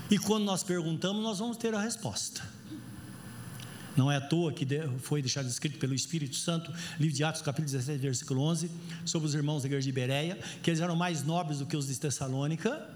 [0.09, 2.56] E quando nós perguntamos, nós vamos ter a resposta.
[3.97, 4.63] Não é à toa que
[4.99, 8.69] foi deixado escrito pelo Espírito Santo, livro de Atos, capítulo 17, versículo 11,
[9.03, 11.87] sobre os irmãos da igreja de Bereia, que eles eram mais nobres do que os
[11.87, 12.87] de Tessalônica,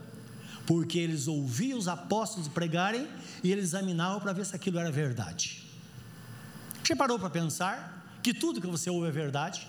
[0.67, 3.07] porque eles ouviam os apóstolos pregarem
[3.43, 5.63] e eles examinavam para ver se aquilo era verdade.
[6.83, 9.67] Você parou para pensar que tudo que você ouve é verdade?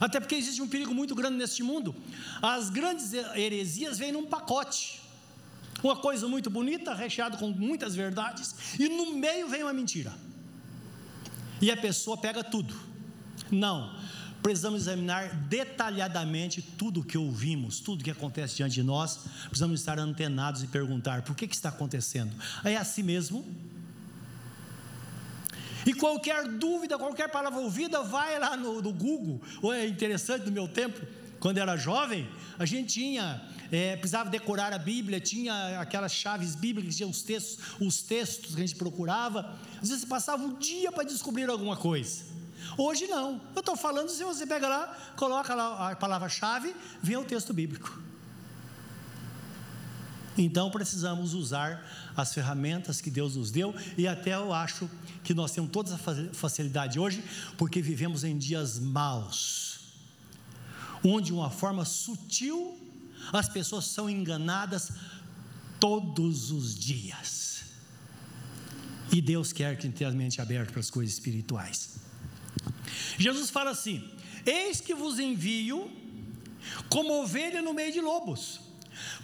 [0.00, 1.94] Até porque existe um perigo muito grande neste mundo.
[2.40, 5.02] As grandes heresias vêm num pacote.
[5.82, 10.29] Uma coisa muito bonita, recheada com muitas verdades, e no meio vem uma mentira
[11.60, 12.74] e a pessoa pega tudo.
[13.50, 13.94] Não,
[14.42, 19.20] precisamos examinar detalhadamente tudo o que ouvimos, tudo que acontece diante de nós.
[19.44, 22.32] Precisamos estar antenados e perguntar: por que, que está acontecendo?
[22.64, 23.44] É assim mesmo?
[25.86, 29.40] E qualquer dúvida, qualquer palavra ouvida, vai lá no, no Google.
[29.62, 31.00] Ou é interessante no meu tempo,
[31.40, 36.96] quando era jovem, a gente tinha é, precisava decorar a Bíblia, tinha aquelas chaves bíblicas,
[36.96, 39.56] tinha os textos, os textos que a gente procurava.
[39.80, 42.24] Às vezes passava um dia para descobrir alguma coisa.
[42.76, 43.40] Hoje não.
[43.54, 48.02] Eu estou falando, se você pega lá, coloca lá a palavra-chave, vem o texto bíblico.
[50.36, 51.84] Então precisamos usar
[52.16, 54.88] as ferramentas que Deus nos deu, e até eu acho
[55.22, 57.22] que nós temos toda essa facilidade hoje,
[57.58, 59.69] porque vivemos em dias maus,
[61.04, 62.78] onde de uma forma sutil
[63.32, 64.92] as pessoas são enganadas
[65.78, 67.62] todos os dias.
[69.12, 71.96] E Deus quer que tenha a mente aberta para as coisas espirituais.
[73.18, 74.08] Jesus fala assim:
[74.46, 75.90] Eis que vos envio
[76.88, 78.60] como ovelha no meio de lobos.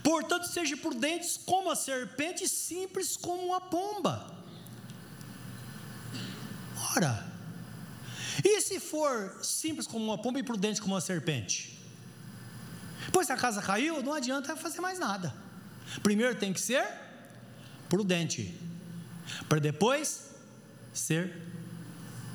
[0.03, 4.35] Portanto, sejam prudentes como a serpente simples como uma pomba.
[6.97, 7.36] Ora,
[8.45, 11.77] e se for simples como uma pomba e prudente como uma serpente?
[13.05, 15.35] Depois que a casa caiu, não adianta fazer mais nada.
[16.03, 16.87] Primeiro tem que ser
[17.89, 18.59] prudente,
[19.49, 20.31] para depois
[20.93, 21.41] ser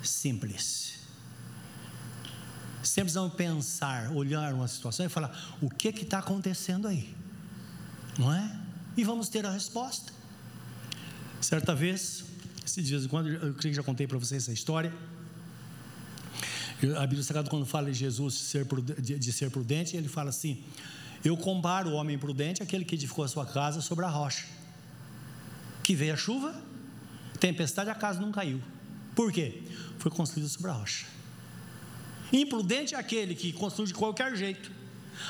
[0.01, 0.99] simples.
[2.83, 7.15] Sempre precisamos pensar, olhar uma situação e falar: o que está acontecendo aí?
[8.17, 8.59] Não é?
[8.97, 10.11] E vamos ter a resposta.
[11.39, 12.23] Certa vez,
[12.65, 14.93] esses dias, quando eu creio que já contei para vocês essa história.
[16.97, 18.53] A Bíblia Sagrada, quando fala de Jesus
[18.97, 20.63] de ser prudente, ele fala assim:
[21.23, 24.47] Eu comparo o homem prudente àquele que edificou a sua casa sobre a rocha.
[25.83, 26.59] Que veio a chuva,
[27.39, 28.59] tempestade, a casa não caiu.
[29.15, 29.61] Por quê?
[29.99, 31.05] Foi construída sobre a rocha.
[32.33, 34.71] Imprudente é aquele que construiu de qualquer jeito.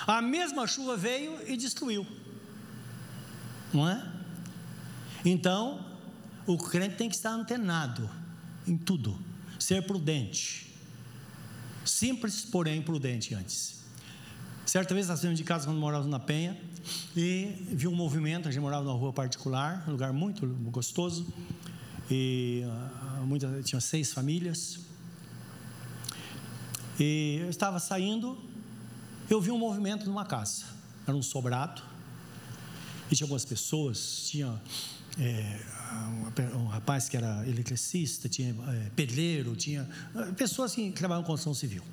[0.08, 2.08] A mesma chuva veio e destruiu.
[3.74, 4.08] Não é?
[5.26, 5.86] Então,
[6.46, 8.10] o crente tem que estar antenado
[8.66, 9.20] em tudo,
[9.60, 10.71] ser prudente.
[12.02, 13.76] Simples, porém prudente antes.
[14.66, 16.60] Certa vez, nós saímos de casa quando morávamos na Penha
[17.16, 18.48] e vi um movimento.
[18.48, 21.32] A gente morava numa rua particular, um lugar muito gostoso.
[22.10, 24.80] E uh, muita, tinha seis famílias.
[27.00, 28.36] E eu estava saindo,
[29.30, 30.66] eu vi um movimento numa casa.
[31.06, 31.84] Era um sobrado.
[33.12, 34.60] E tinha algumas pessoas, tinha
[35.20, 35.60] é,
[36.56, 41.54] um, rapaz que era eletricista, tinha é, pedreiro, tinha é, pessoas que trabalhavam com construção
[41.54, 41.84] civil.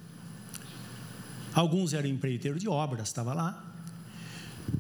[1.55, 3.65] Alguns eram empreiteiros de obras, estava lá.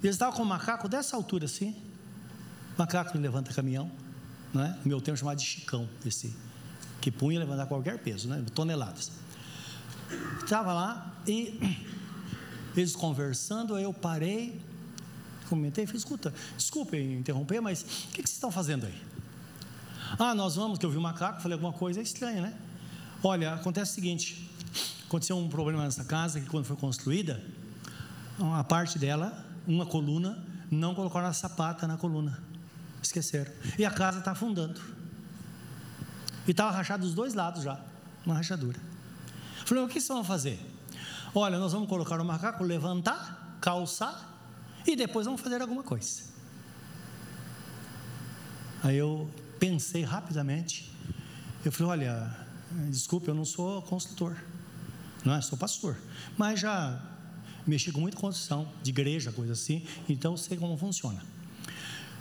[0.02, 1.74] Eles estavam com um macaco dessa altura assim.
[2.76, 3.90] Macaco que levanta caminhão,
[4.54, 4.68] não é?
[4.82, 6.32] No meu tempo chamado de chicão, esse
[7.00, 8.44] que punha levantar qualquer peso, né?
[8.54, 9.10] toneladas.
[10.42, 11.58] Estava lá e
[12.76, 14.60] eles conversando, aí eu parei,
[15.48, 19.02] comentei, falei, escuta, desculpe interromper, mas o que, que vocês estão fazendo aí?
[20.18, 22.54] Ah, nós vamos, que eu vi um macaco, falei alguma coisa estranha, né?
[23.22, 24.50] Olha, acontece o seguinte,
[25.06, 27.42] aconteceu um problema nessa casa, que quando foi construída,
[28.38, 32.42] uma parte dela, uma coluna, não colocaram a sapata na coluna,
[33.02, 34.80] esqueceram, e a casa está afundando,
[36.46, 37.80] e estava rachado dos dois lados já,
[38.24, 38.78] uma rachadura.
[39.64, 40.58] Falei, o que vocês vão fazer?
[41.34, 44.37] Olha, nós vamos colocar o macaco, levantar, calçar
[44.92, 46.22] e depois vamos fazer alguma coisa.
[48.82, 50.90] Aí eu pensei rapidamente,
[51.64, 52.36] eu falei, olha,
[52.88, 54.36] desculpe, eu não sou consultor,
[55.24, 55.40] não é?
[55.40, 55.96] Sou pastor,
[56.36, 57.00] mas já
[57.66, 61.22] mexi com muita construção de igreja, coisa assim, então sei como funciona.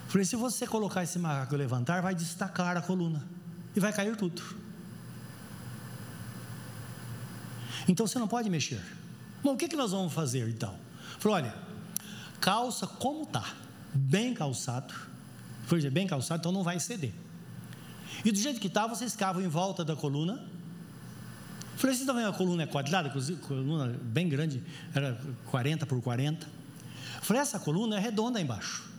[0.08, 3.24] Falei, se você colocar esse macaco e levantar, vai destacar a coluna
[3.74, 4.42] e vai cair tudo.
[7.86, 8.82] Então você não pode mexer.
[9.42, 10.78] Bom, o que, que nós vamos fazer então?
[11.18, 11.67] Falei, olha,
[12.40, 13.44] calça como está,
[13.94, 14.94] bem calçado.
[15.66, 17.12] Falei, bem calçado, então não vai ceder.
[18.24, 20.34] E do jeito que está, vocês cavam em volta da coluna.
[21.76, 23.12] Falei, vocês estão vendo a coluna é quadrada,
[23.46, 24.62] coluna bem grande,
[24.94, 25.20] era
[25.50, 26.46] 40 por 40.
[27.22, 28.90] Falei, essa coluna é redonda embaixo.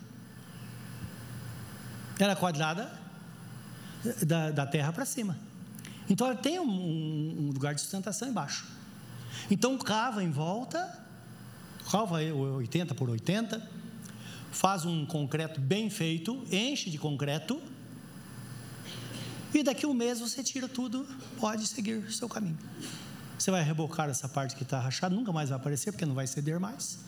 [2.20, 2.92] Ela é quadrada
[4.26, 5.38] da, da terra para cima.
[6.10, 8.68] Então ela tem um, um, lugar de sustentação embaixo.
[9.50, 11.06] Então cava em volta,
[11.90, 13.68] cava 80 por 80,
[14.52, 17.62] faz um concreto bem feito, enche de concreto,
[19.54, 21.08] e daqui um mês você tira tudo,
[21.40, 22.58] pode seguir o seu caminho.
[23.38, 26.28] Você vai rebocar essa parte que está rachada, nunca mais vai aparecer, porque não vai
[26.28, 27.00] ceder mais.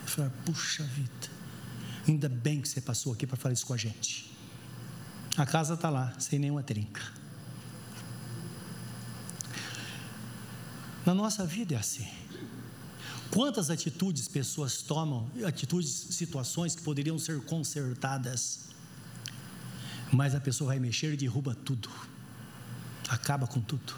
[0.00, 1.28] Eu falei, puxa vida,
[2.08, 4.32] ainda bem que você passou aqui para falar isso com a gente.
[5.36, 7.02] A casa está lá, sem nenhuma trinca.
[11.04, 12.23] Na nossa vida é assim.
[13.34, 18.60] Quantas atitudes pessoas tomam, atitudes, situações que poderiam ser consertadas,
[20.12, 21.90] mas a pessoa vai mexer e derruba tudo,
[23.08, 23.92] acaba com tudo.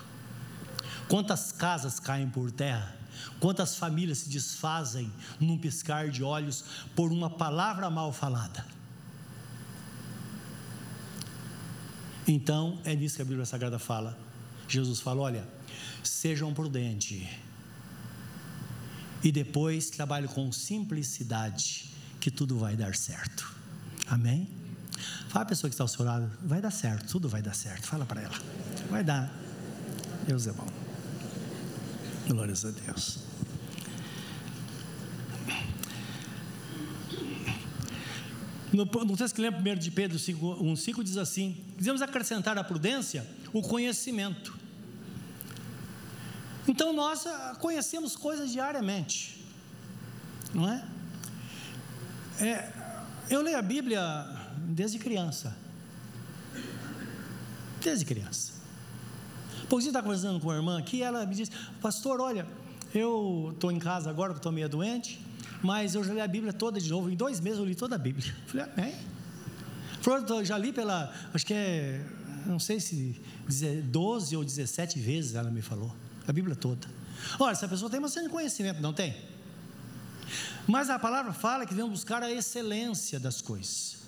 [1.07, 2.97] Quantas casas caem por terra,
[3.39, 8.65] quantas famílias se desfazem num piscar de olhos por uma palavra mal falada.
[12.27, 14.19] Então, é nisso que a Bíblia Sagrada fala.
[14.67, 15.47] Jesus fala: olha,
[16.03, 17.46] sejam prudentes.
[19.27, 23.53] E depois trabalhe com simplicidade, que tudo vai dar certo.
[24.07, 24.49] Amém?
[25.29, 27.89] Fala a pessoa que está ao seu lado, vai dar certo, tudo vai dar certo.
[27.89, 28.39] Fala para ela,
[28.89, 29.29] vai dar.
[30.29, 30.69] Deus é bom.
[32.29, 33.19] Glórias a Deus.
[38.73, 43.27] No, no texto que lembra primeiro de Pedro 1,5 diz assim: Dizemos acrescentar à prudência
[43.53, 44.57] o conhecimento.
[46.69, 49.45] Então nós ah, conhecemos coisas diariamente,
[50.53, 50.85] não é?
[52.41, 52.73] é
[53.31, 54.03] eu leio a Bíblia
[54.59, 55.57] desde criança.
[57.81, 58.53] Desde criança.
[59.69, 61.51] Você está conversando com a irmã aqui, ela me disse,
[61.81, 62.47] pastor, olha,
[62.95, 65.21] eu estou em casa agora, porque estou meio doente,
[65.63, 67.11] mas eu já li a Bíblia toda de novo.
[67.11, 68.35] Em dois meses eu li toda a Bíblia.
[68.47, 68.95] Falei, amém.
[70.01, 72.05] Falei, já li pela, acho que é,
[72.47, 73.21] não sei se
[73.85, 75.93] 12 ou 17 vezes ela me falou.
[76.27, 76.89] A Bíblia toda.
[77.39, 79.17] Olha, essa pessoa tem bastante conhecimento, não tem?
[80.67, 83.99] Mas a palavra fala que devemos buscar a excelência das coisas.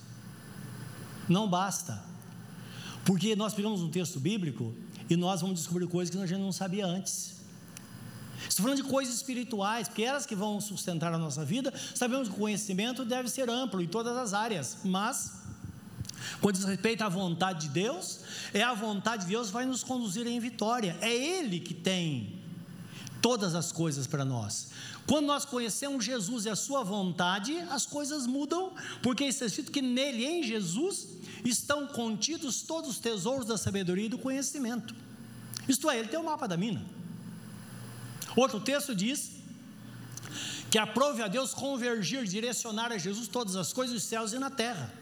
[1.29, 2.03] Não basta.
[3.05, 4.75] Porque nós pegamos um texto bíblico
[5.09, 7.37] e nós vamos descobrir coisas que a gente não sabia antes.
[8.49, 11.73] Estou falando de coisas espirituais, porque elas que vão sustentar a nossa vida.
[11.95, 15.38] Sabemos que o conhecimento deve ser amplo em todas as áreas, mas
[16.41, 18.21] quando diz respeito à vontade de Deus,
[18.53, 20.97] é a vontade de Deus que vai nos conduzir em vitória.
[21.01, 22.39] É Ele que tem
[23.21, 24.69] todas as coisas para nós.
[25.07, 29.83] Quando nós conhecemos Jesus e a Sua vontade, as coisas mudam, porque está escrito que
[29.83, 31.09] nele, em Jesus,
[31.45, 34.95] estão contidos todos os tesouros da sabedoria e do conhecimento.
[35.67, 36.85] Isto é, ele tem o mapa da mina.
[38.37, 39.33] Outro texto diz
[40.71, 44.51] que aprove a Deus convergir, direcionar a Jesus todas as coisas dos céus e na
[44.51, 44.93] terra.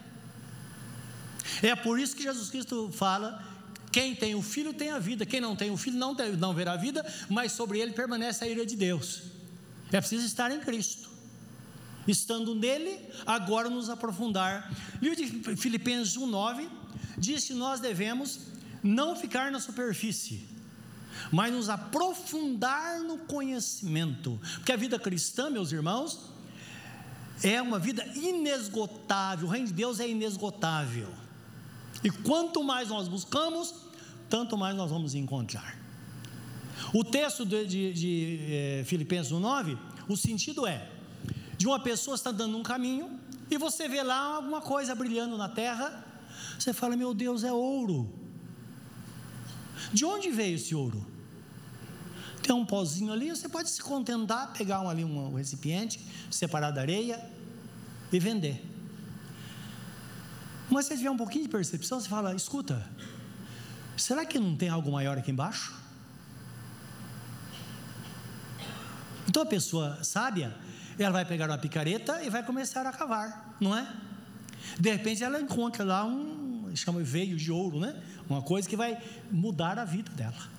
[1.62, 3.42] É por isso que Jesus Cristo fala:
[3.92, 6.52] quem tem o filho tem a vida, quem não tem o filho não, deve, não
[6.52, 9.22] verá a vida, mas sobre ele permanece a ira de Deus.
[9.90, 11.08] É preciso estar em Cristo.
[12.06, 14.70] Estando nele, agora nos aprofundar.
[15.00, 16.68] Livro de Filipenses 1,9
[17.18, 18.40] diz que nós devemos
[18.82, 20.46] não ficar na superfície,
[21.32, 24.38] mas nos aprofundar no conhecimento.
[24.56, 26.20] Porque a vida cristã, meus irmãos,
[27.42, 29.48] é uma vida inesgotável.
[29.48, 31.25] O reino de Deus é inesgotável.
[32.02, 33.74] E quanto mais nós buscamos,
[34.28, 35.78] tanto mais nós vamos encontrar.
[36.92, 39.78] O texto de, de, de é, Filipenses 9,
[40.08, 40.90] o sentido é:
[41.56, 43.18] de uma pessoa está dando um caminho
[43.50, 46.04] e você vê lá alguma coisa brilhando na terra,
[46.58, 48.12] você fala, meu Deus, é ouro.
[49.92, 51.06] De onde veio esse ouro?
[52.42, 56.70] Tem um pozinho ali, você pode se contentar, pegar um, ali um, um recipiente, separar
[56.70, 57.24] da areia
[58.12, 58.62] e vender.
[60.70, 62.86] Mas se tiver um pouquinho de percepção, você fala: escuta,
[63.96, 65.74] será que não tem algo maior aqui embaixo?
[69.28, 70.56] Então a pessoa sábia,
[70.98, 73.86] ela vai pegar uma picareta e vai começar a cavar, não é?
[74.78, 78.02] De repente ela encontra lá um, chama veio de ouro, né?
[78.28, 79.00] Uma coisa que vai
[79.30, 80.56] mudar a vida dela.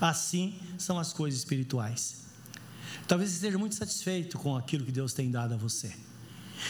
[0.00, 2.22] Assim são as coisas espirituais.
[3.06, 5.92] Talvez você esteja muito satisfeito com aquilo que Deus tem dado a você.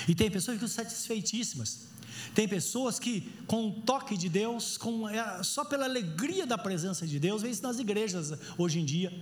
[0.08, 1.91] E tem pessoas que estão satisfeitíssimas.
[2.34, 7.06] Tem pessoas que, com o toque de Deus, com, é, só pela alegria da presença
[7.06, 9.12] de Deus, vê isso nas igrejas hoje em dia.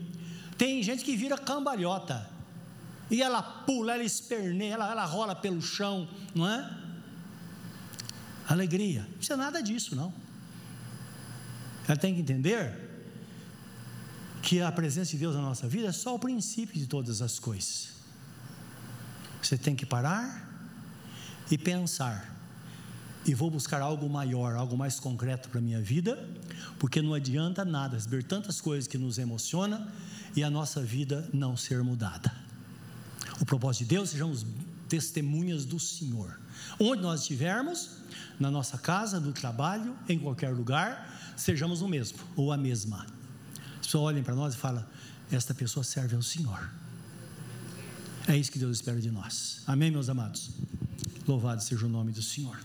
[0.56, 2.28] Tem gente que vira cambalhota.
[3.10, 6.70] E ela pula, ela esperneia, ela, ela rola pelo chão, não é?
[8.48, 9.02] Alegria.
[9.02, 10.12] Não precisa nada disso, não.
[11.88, 12.88] Ela tem que entender
[14.42, 17.38] que a presença de Deus na nossa vida é só o princípio de todas as
[17.38, 17.90] coisas.
[19.42, 20.48] Você tem que parar
[21.50, 22.39] e pensar.
[23.26, 26.26] E vou buscar algo maior, algo mais concreto para a minha vida,
[26.78, 29.86] porque não adianta nada ver tantas coisas que nos emocionam
[30.34, 32.32] e a nossa vida não ser mudada.
[33.40, 34.46] O propósito de Deus, sejamos
[34.88, 36.38] testemunhas do Senhor.
[36.78, 37.90] Onde nós estivermos,
[38.38, 43.06] na nossa casa, no trabalho, em qualquer lugar, sejamos o mesmo ou a mesma
[43.90, 44.84] pessoas olhem para nós e falam:
[45.32, 46.70] esta pessoa serve ao Senhor.
[48.28, 49.62] É isso que Deus espera de nós.
[49.66, 50.50] Amém, meus amados?
[51.26, 52.56] Louvado seja o nome do Senhor.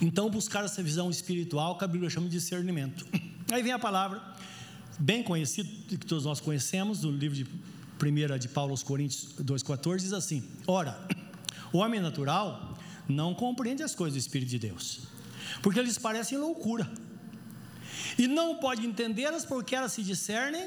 [0.00, 3.06] Então, buscar essa visão espiritual que a Bíblia chama de discernimento.
[3.50, 4.22] Aí vem a palavra,
[4.98, 9.96] bem conhecida, que todos nós conhecemos, do livro de 1 de Paulo aos Coríntios 2,14,
[9.98, 10.98] diz assim: Ora,
[11.72, 15.00] o homem natural não compreende as coisas do Espírito de Deus,
[15.62, 16.90] porque eles parecem loucura
[18.18, 20.66] e não pode entendê-las porque elas se discernem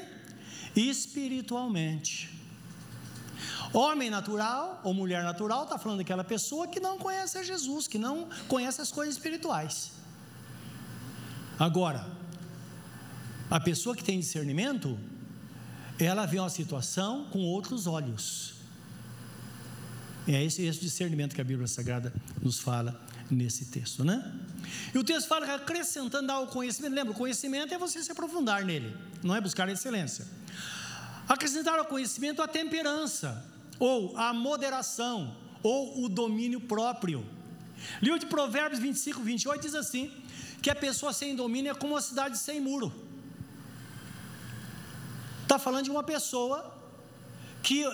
[0.76, 2.30] espiritualmente.
[3.74, 7.98] Homem natural ou mulher natural está falando daquela pessoa que não conhece a Jesus, que
[7.98, 9.90] não conhece as coisas espirituais.
[11.58, 12.06] Agora,
[13.50, 14.96] a pessoa que tem discernimento,
[15.98, 18.54] ela vê uma situação com outros olhos.
[20.28, 22.98] É esse, esse discernimento que a Bíblia Sagrada nos fala
[23.28, 24.32] nesse texto, né?
[24.94, 28.96] E o texto fala acrescentando ao conhecimento, lembra, o conhecimento é você se aprofundar nele,
[29.20, 30.24] não é buscar excelência.
[31.28, 33.44] Acrescentar ao conhecimento a temperança,
[33.84, 37.22] ou a moderação, ou o domínio próprio.
[38.00, 40.10] Livro de Provérbios 25, 28 diz assim:
[40.62, 42.90] que a pessoa sem domínio é como uma cidade sem muro.
[45.42, 46.74] Está falando de uma pessoa
[47.62, 47.84] que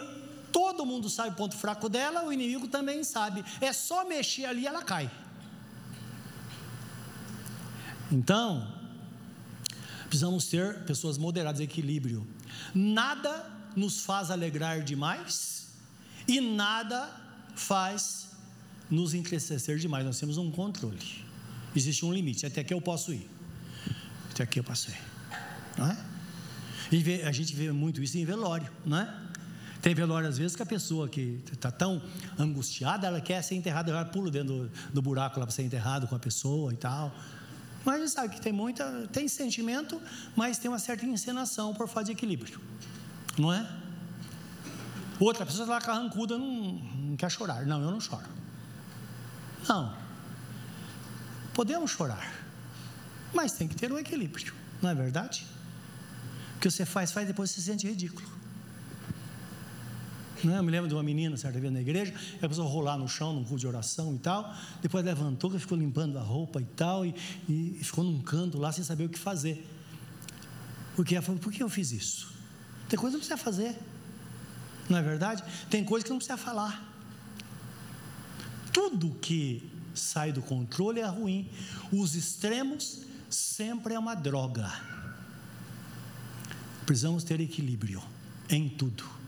[0.52, 3.44] todo mundo sabe o ponto fraco dela, o inimigo também sabe.
[3.60, 5.10] É só mexer ali ela cai.
[8.12, 8.72] Então,
[10.08, 12.24] precisamos ter pessoas moderadas, equilíbrio.
[12.72, 15.59] Nada nos faz alegrar demais
[16.30, 17.10] e nada
[17.56, 18.28] faz
[18.88, 20.06] nos entristecer demais.
[20.06, 21.24] Nós temos um controle.
[21.74, 22.46] Existe um limite.
[22.46, 23.28] Até aqui eu posso ir.
[24.30, 24.98] Até aqui eu posso ir.
[25.76, 25.96] Não é?
[26.92, 29.14] E a gente vê muito isso em velório, não é?
[29.82, 32.02] Tem velório às vezes que a pessoa que está tão
[32.38, 36.06] angustiada, ela quer ser enterrada, ela pula dentro do, do buraco lá para ser enterrado
[36.06, 37.12] com a pessoa e tal.
[37.84, 40.00] Mas sabe que tem muita, tem sentimento,
[40.36, 42.60] mas tem uma certa encenação por falta de equilíbrio,
[43.38, 43.66] não é?
[45.20, 47.66] Outra pessoa está lá carrancuda, não, não quer chorar.
[47.66, 48.26] Não, eu não choro.
[49.68, 49.94] Não.
[51.52, 52.32] Podemos chorar,
[53.34, 55.46] mas tem que ter um equilíbrio, não é verdade?
[56.56, 58.26] O que você faz, faz depois você se sente ridículo.
[60.42, 60.56] Né?
[60.56, 63.06] Eu me lembro de uma menina, certa vez na igreja, ela começou a rolar no
[63.08, 64.54] chão, num culto de oração e tal.
[64.80, 67.14] Depois levantou, ficou limpando a roupa e tal, e,
[67.48, 69.66] e ficou num canto lá sem saber o que fazer.
[70.96, 72.32] Porque ela falou: por que eu fiz isso?
[72.88, 73.78] Tem coisa que não precisa fazer,
[74.90, 75.42] não é verdade?
[75.68, 76.88] Tem coisa que não precisa falar.
[78.72, 81.48] Tudo que sai do controle é ruim.
[81.92, 84.70] Os extremos sempre é uma droga.
[86.86, 88.02] Precisamos ter equilíbrio
[88.48, 89.20] em tudo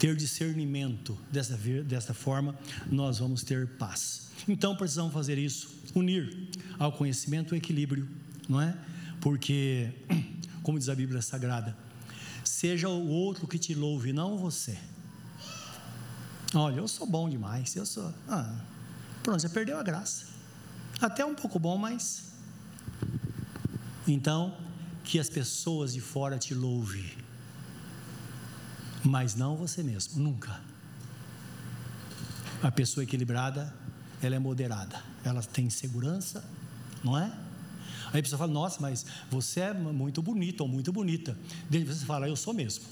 [0.00, 2.58] ter discernimento, dessa, dessa forma
[2.90, 4.30] nós vamos ter paz.
[4.48, 8.08] Então precisamos fazer isso, unir ao conhecimento o equilíbrio,
[8.48, 8.74] não é?
[9.20, 9.90] Porque,
[10.64, 11.76] como diz a Bíblia Sagrada,
[12.50, 14.78] seja o outro que te louve, não você.
[16.54, 18.12] Olha, eu sou bom demais, eu sou.
[18.28, 18.60] Ah,
[19.22, 20.26] pronto, você perdeu a graça.
[21.00, 22.24] Até um pouco bom, mas.
[24.06, 24.56] Então,
[25.04, 27.20] que as pessoas de fora te louvem
[29.04, 30.60] mas não você mesmo, nunca.
[32.62, 33.72] A pessoa equilibrada,
[34.22, 36.44] ela é moderada, ela tem segurança,
[37.02, 37.32] não é?
[38.12, 41.38] Aí a pessoa fala, nossa, mas você é muito bonita ou muito bonita.
[41.68, 42.84] De você fala, eu sou mesmo.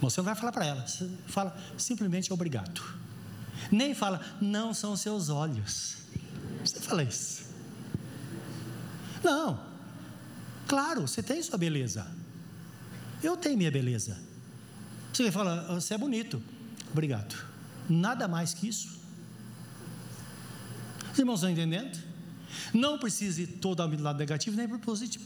[0.00, 2.82] Você não vai falar para ela, você fala simplesmente obrigado.
[3.70, 5.96] Nem fala, não são seus olhos.
[6.64, 7.46] Você fala isso.
[9.22, 9.60] Não.
[10.68, 12.06] Claro, você tem sua beleza.
[13.22, 14.18] Eu tenho minha beleza.
[15.12, 16.40] Você fala, ah, você é bonito.
[16.92, 17.34] Obrigado.
[17.88, 19.00] Nada mais que isso.
[21.12, 21.98] Os irmãos estão entendendo?
[22.72, 25.24] Não precisa ir todo ao lado negativo nem para o positivo,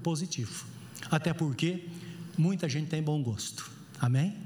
[0.00, 0.66] positivo.
[1.10, 1.88] Até porque
[2.36, 3.70] muita gente tem bom gosto.
[4.00, 4.36] Amém?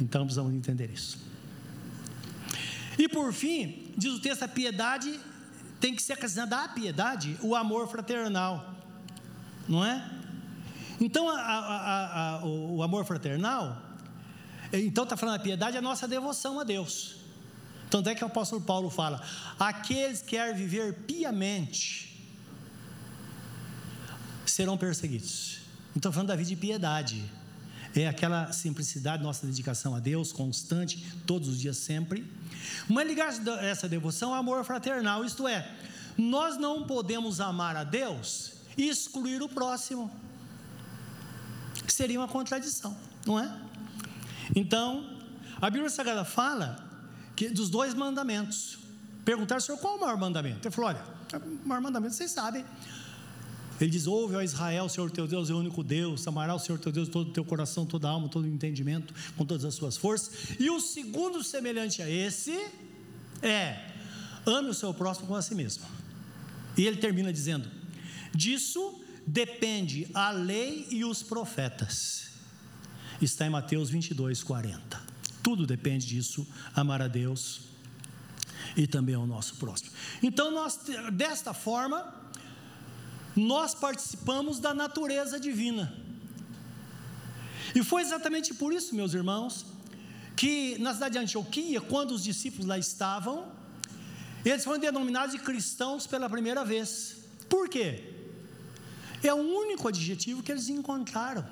[0.00, 1.18] Então precisamos entender isso.
[2.98, 5.18] E por fim, diz o texto, a piedade
[5.80, 8.74] tem que ser acrescentada à piedade o amor fraternal,
[9.68, 10.10] não é?
[11.00, 13.80] Então, a, a, a, o amor fraternal,
[14.72, 17.17] então está falando a piedade, é a nossa devoção a Deus.
[17.90, 19.22] Tanto é que o apóstolo Paulo fala:
[19.58, 22.08] aqueles que querem viver piamente
[24.46, 25.58] serão perseguidos.
[25.96, 27.30] Então, falando da vida de piedade,
[27.94, 32.30] é aquela simplicidade, nossa dedicação a Deus, constante, todos os dias, sempre.
[32.88, 35.68] Mas ligar essa devoção ao amor fraternal, isto é,
[36.16, 40.10] nós não podemos amar a Deus e excluir o próximo.
[41.86, 43.50] Seria uma contradição, não é?
[44.54, 45.18] Então,
[45.60, 46.87] a Bíblia Sagrada fala
[47.38, 48.78] que, dos dois mandamentos.
[49.24, 50.66] Perguntaram, Senhor, qual é o maior mandamento?
[50.66, 51.04] Ele falou: olha,
[51.64, 52.64] o maior mandamento vocês sabem.
[53.80, 56.58] Ele diz: Ouve, ó Israel, o Senhor teu Deus é o único Deus, amará o
[56.58, 59.64] Senhor teu Deus todo o teu coração, toda a alma, todo o entendimento, com todas
[59.64, 60.56] as suas forças.
[60.58, 62.58] E o segundo, semelhante a esse,
[63.40, 63.92] é:
[64.44, 65.86] ame o seu próximo como a si mesmo.
[66.76, 67.70] E ele termina dizendo:
[68.34, 72.30] Disso depende a lei e os profetas.
[73.22, 75.07] Está em Mateus 22, 40.
[75.48, 77.60] Tudo depende disso, amar a Deus
[78.76, 79.90] e também ao nosso próximo.
[80.22, 80.78] Então, nós,
[81.14, 82.04] desta forma,
[83.34, 85.90] nós participamos da natureza divina.
[87.74, 89.64] E foi exatamente por isso, meus irmãos,
[90.36, 93.50] que na cidade de Antioquia, quando os discípulos lá estavam,
[94.44, 97.20] eles foram denominados de cristãos pela primeira vez.
[97.48, 98.12] Por quê?
[99.22, 101.48] É o único adjetivo que eles encontraram.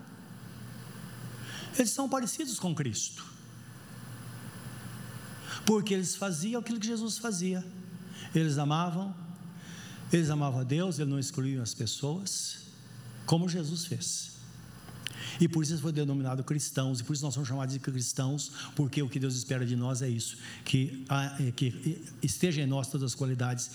[1.79, 3.36] Eles são parecidos com Cristo
[5.67, 7.63] porque eles faziam aquilo que Jesus fazia.
[8.35, 9.15] Eles amavam,
[10.13, 12.59] eles amavam a Deus, eles não excluíam as pessoas,
[13.27, 14.37] como Jesus fez.
[15.41, 18.53] E por isso eles foram denominados cristãos, e por isso nós somos chamados de cristãos,
[18.75, 21.05] porque o que Deus espera de nós é isso, que,
[21.41, 23.71] é, que esteja em nós todas as qualidades,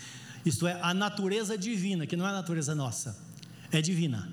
[0.46, 3.18] isto é, a natureza divina, que não é a natureza nossa,
[3.72, 4.32] é divina.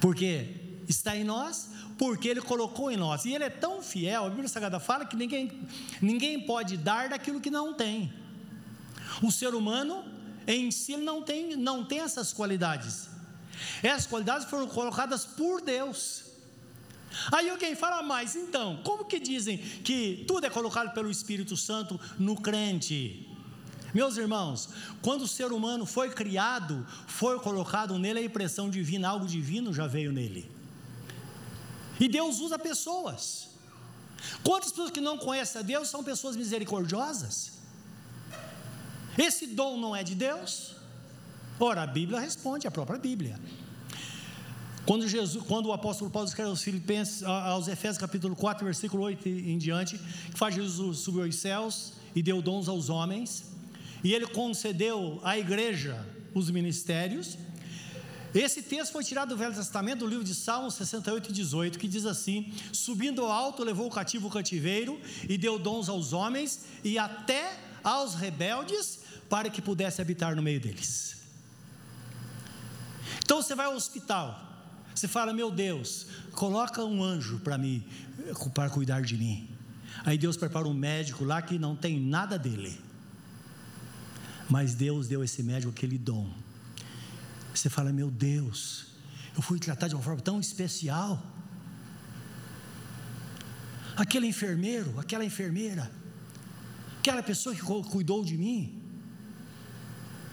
[0.00, 1.70] Porque está em nós,
[2.02, 3.24] porque Ele colocou em nós.
[3.24, 5.52] E Ele é tão fiel, a Bíblia Sagrada fala que ninguém,
[6.00, 8.12] ninguém pode dar daquilo que não tem.
[9.22, 10.04] O ser humano
[10.44, 13.08] em si não tem, não tem essas qualidades.
[13.84, 16.24] Essas qualidades foram colocadas por Deus.
[17.30, 22.00] Aí alguém fala, mas então, como que dizem que tudo é colocado pelo Espírito Santo
[22.18, 23.28] no crente?
[23.94, 24.70] Meus irmãos,
[25.02, 29.86] quando o ser humano foi criado, foi colocado nele a impressão divina, algo divino já
[29.86, 30.61] veio nele.
[32.02, 33.22] E Deus usa pessoas.
[34.42, 37.34] Quantas pessoas que não conhecem a Deus são pessoas misericordiosas?
[39.26, 40.74] Esse dom não é de Deus?
[41.60, 43.38] Ora, a Bíblia responde, a própria Bíblia.
[44.84, 49.28] Quando, Jesus, quando o apóstolo Paulo escreve aos Filipenses, aos Efésios capítulo 4, versículo 8
[49.28, 53.44] em diante, que faz Jesus subir aos céus e deu dons aos homens,
[54.02, 57.38] e ele concedeu à igreja os ministérios,
[58.34, 61.86] esse texto foi tirado do Velho Testamento, do livro de Salmos 68 e 18, que
[61.86, 66.60] diz assim: Subindo ao alto, levou o cativo o cativeiro e deu dons aos homens
[66.82, 71.16] e até aos rebeldes, para que pudesse habitar no meio deles.
[73.18, 74.40] Então você vai ao hospital,
[74.94, 77.84] você fala: Meu Deus, coloca um anjo para mim,
[78.54, 79.46] para cuidar de mim.
[80.06, 82.80] Aí Deus prepara um médico lá que não tem nada dele,
[84.48, 86.32] mas Deus deu esse médico aquele dom
[87.58, 88.86] você fala, meu Deus,
[89.36, 91.22] eu fui tratado de uma forma tão especial.
[93.96, 95.90] Aquele enfermeiro, aquela enfermeira,
[96.98, 98.80] aquela pessoa que cuidou de mim,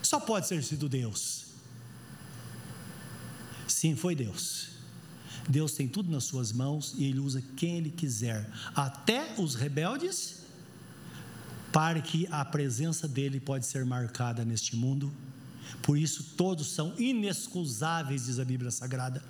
[0.02, 1.46] só pode ser sido Deus.
[3.68, 4.70] Sim, foi Deus.
[5.48, 10.40] Deus tem tudo nas suas mãos e Ele usa quem Ele quiser, até os rebeldes,
[11.72, 15.14] para que a presença dEle pode ser marcada neste mundo
[15.82, 19.24] por isso todos são inexcusáveis, diz a Bíblia Sagrada.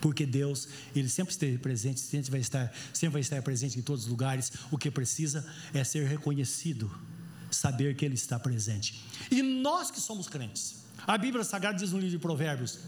[0.00, 4.04] Porque Deus, Ele sempre esteve presente, sempre vai estar, sempre vai estar presente em todos
[4.04, 4.52] os lugares.
[4.70, 6.90] O que precisa é ser reconhecido,
[7.50, 9.02] saber que Ele está presente.
[9.30, 10.76] E nós que somos crentes,
[11.06, 12.78] a Bíblia Sagrada diz no livro de Provérbios: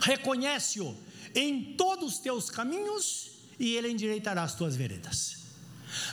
[0.00, 0.96] reconhece-o
[1.34, 5.44] em todos os teus caminhos e Ele endireitará as tuas veredas.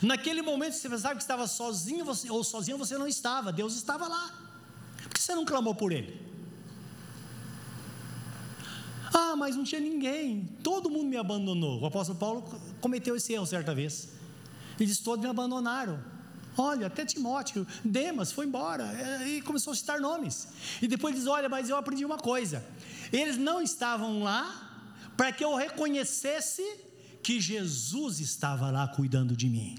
[0.02, 4.08] Naquele momento você pensava que estava sozinho você, ou sozinho, você não estava, Deus estava
[4.08, 4.51] lá.
[5.22, 6.20] Que você não clamou por ele?
[9.14, 11.80] Ah, mas não tinha ninguém, todo mundo me abandonou.
[11.80, 12.42] O apóstolo Paulo
[12.80, 14.10] cometeu esse erro certa vez.
[14.80, 16.04] Ele disse: Todos me abandonaram.
[16.58, 20.48] Olha, até Timóteo, Demas foi embora é, e começou a citar nomes.
[20.82, 22.66] E depois diz: Olha, mas eu aprendi uma coisa.
[23.14, 24.44] Eles não estavam lá
[25.16, 26.64] para que eu reconhecesse
[27.22, 29.76] que Jesus estava lá cuidando de mim.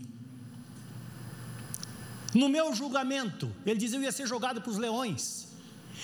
[2.34, 5.48] No meu julgamento, ele diz: Eu ia ser jogado para os leões.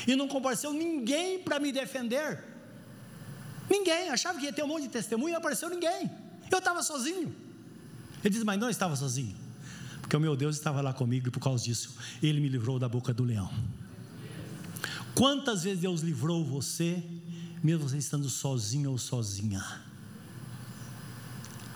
[0.06, 2.44] E não compareceu ninguém para me defender.
[3.70, 6.10] Ninguém, achava que ia ter um monte de testemunho e não apareceu ninguém.
[6.50, 7.34] Eu estava sozinho.
[8.22, 9.48] Ele diz: Mas não estava sozinho
[10.08, 12.88] porque o meu Deus estava lá comigo e por causa disso ele me livrou da
[12.88, 13.52] boca do leão.
[15.14, 17.04] Quantas vezes Deus livrou você,
[17.62, 19.62] mesmo você estando sozinho ou sozinha?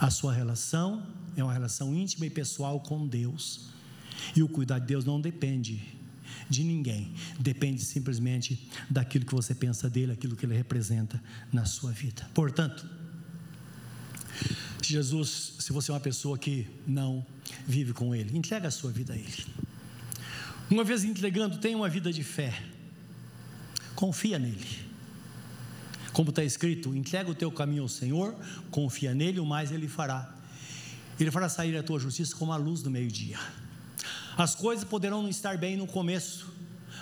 [0.00, 3.68] A sua relação é uma relação íntima e pessoal com Deus.
[4.35, 5.83] E o cuidar de Deus não depende
[6.49, 11.93] de ninguém, depende simplesmente daquilo que você pensa dele, aquilo que ele representa na sua
[11.93, 12.29] vida.
[12.35, 12.89] Portanto,
[14.83, 17.25] Jesus, se você é uma pessoa que não
[17.66, 19.47] vive com Ele, entrega a sua vida a Ele.
[20.70, 22.62] Uma vez entregando, tenha uma vida de fé,
[23.95, 24.66] confia nele.
[26.12, 28.35] Como está escrito, entrega o teu caminho ao Senhor,
[28.70, 30.35] confia nele, o mais Ele fará.
[31.18, 33.39] Ele fará sair a tua justiça como a luz do meio-dia.
[34.37, 36.51] As coisas poderão não estar bem no começo,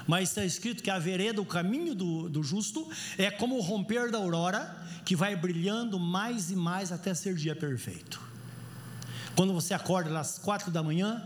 [0.06, 4.10] mas está escrito que a vereda, o caminho do, do justo, é como o romper
[4.10, 8.20] da aurora, que vai brilhando mais e mais até ser dia perfeito.
[9.36, 11.22] Quando você acorda às quatro da manhã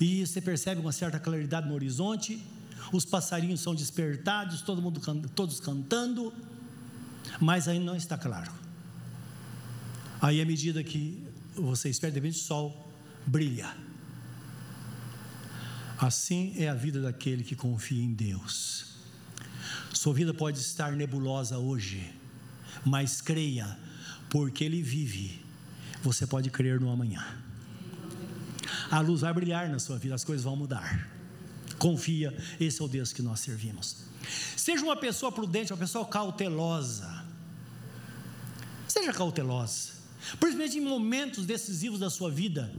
[0.00, 2.42] e você percebe uma certa claridade no horizonte,
[2.92, 5.00] os passarinhos são despertados, todo mundo
[5.34, 6.32] todos cantando,
[7.38, 8.50] mas ainda não está claro.
[10.20, 11.22] Aí, à medida que
[11.54, 12.92] você espera, de repente o sol
[13.26, 13.74] brilha.
[16.00, 18.86] Assim é a vida daquele que confia em Deus.
[19.92, 22.10] Sua vida pode estar nebulosa hoje,
[22.86, 23.78] mas creia,
[24.30, 25.44] porque Ele vive,
[26.02, 27.22] você pode crer no amanhã.
[28.90, 31.06] A luz vai brilhar na sua vida, as coisas vão mudar.
[31.78, 33.96] Confia, esse é o Deus que nós servimos.
[34.56, 37.26] Seja uma pessoa prudente, uma pessoa cautelosa.
[38.88, 39.92] Seja cautelosa,
[40.38, 42.72] principalmente em momentos decisivos da sua vida.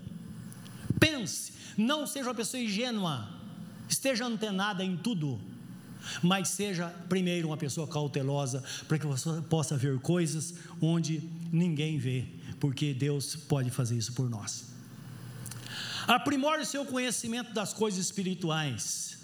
[1.01, 3.27] Pense, não seja uma pessoa ingênua,
[3.89, 5.51] esteja antenada em tudo
[6.21, 11.21] mas seja primeiro uma pessoa cautelosa para que você possa ver coisas onde
[11.51, 12.25] ninguém vê,
[12.59, 14.65] porque Deus pode fazer isso por nós.
[16.07, 19.17] Aprimore o seu conhecimento das coisas espirituais.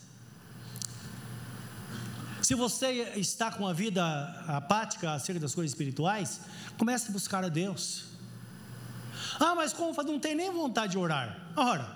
[2.42, 4.04] Se você está com a vida
[4.48, 6.40] apática acerca das coisas espirituais,
[6.78, 8.06] comece a buscar a Deus.
[9.40, 11.38] Ah, mas como não tem nem vontade de orar?
[11.56, 11.88] Ora,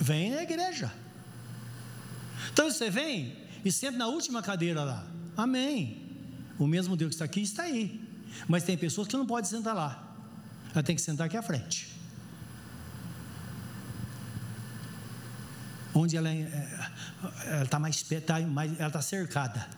[0.00, 0.92] vem na igreja.
[2.52, 5.06] Então você vem e senta na última cadeira lá.
[5.36, 6.04] Amém.
[6.58, 8.00] O mesmo Deus que está aqui está aí.
[8.48, 10.02] Mas tem pessoas que não podem sentar lá.
[10.72, 11.92] Ela tem que sentar aqui à frente.
[15.94, 19.68] Onde ela é, está mais, tá mais, ela está cercada.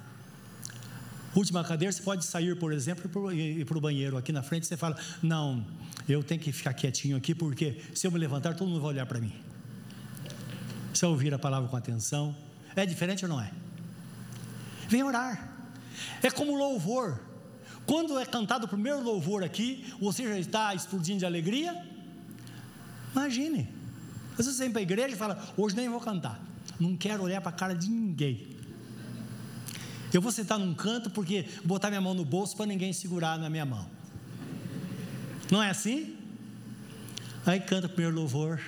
[1.34, 4.66] Última cadeira, você pode sair, por exemplo, e ir para o banheiro aqui na frente.
[4.66, 5.66] Você fala: Não,
[6.08, 9.06] eu tenho que ficar quietinho aqui, porque se eu me levantar, todo mundo vai olhar
[9.06, 9.32] para mim.
[10.94, 12.34] Se eu ouvir a palavra com atenção,
[12.74, 13.50] é diferente ou não é?
[14.88, 15.52] Vem orar.
[16.22, 17.20] É como louvor.
[17.86, 21.84] Quando é cantado o primeiro louvor aqui, você já está explodindo de alegria?
[23.12, 23.68] Imagine.
[24.32, 26.40] Às vezes você vem para a igreja e fala: Hoje nem vou cantar.
[26.78, 28.56] Não quero olhar para a cara de ninguém.
[30.12, 33.48] Eu vou sentar num canto porque botar minha mão no bolso para ninguém segurar na
[33.48, 33.95] minha mão.
[35.50, 36.16] Não é assim?
[37.44, 38.60] Aí canta o primeiro louvor.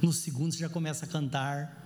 [0.00, 1.76] No segundo você já começa a cantar.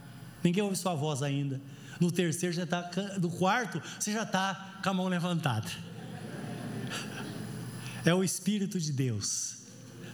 [0.43, 1.61] Ninguém ouve sua voz ainda.
[2.01, 2.91] No terceiro já está,
[3.21, 5.71] no quarto você já está com a mão levantada.
[8.05, 9.57] É o Espírito de Deus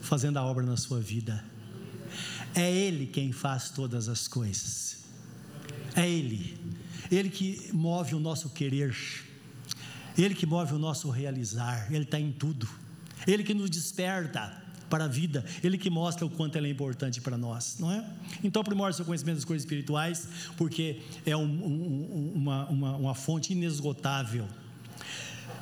[0.00, 1.44] fazendo a obra na sua vida.
[2.54, 4.98] É Ele quem faz todas as coisas.
[5.94, 6.58] É Ele.
[7.10, 8.96] Ele que move o nosso querer.
[10.16, 11.92] Ele que move o nosso realizar.
[11.92, 12.68] Ele está em tudo.
[13.26, 17.20] Ele que nos desperta para a vida, Ele que mostra o quanto ela é importante
[17.20, 18.04] para nós, não é?
[18.42, 23.52] Então, aprimore seu conhecimento das coisas espirituais, porque é um, um, uma, uma, uma fonte
[23.52, 24.48] inesgotável.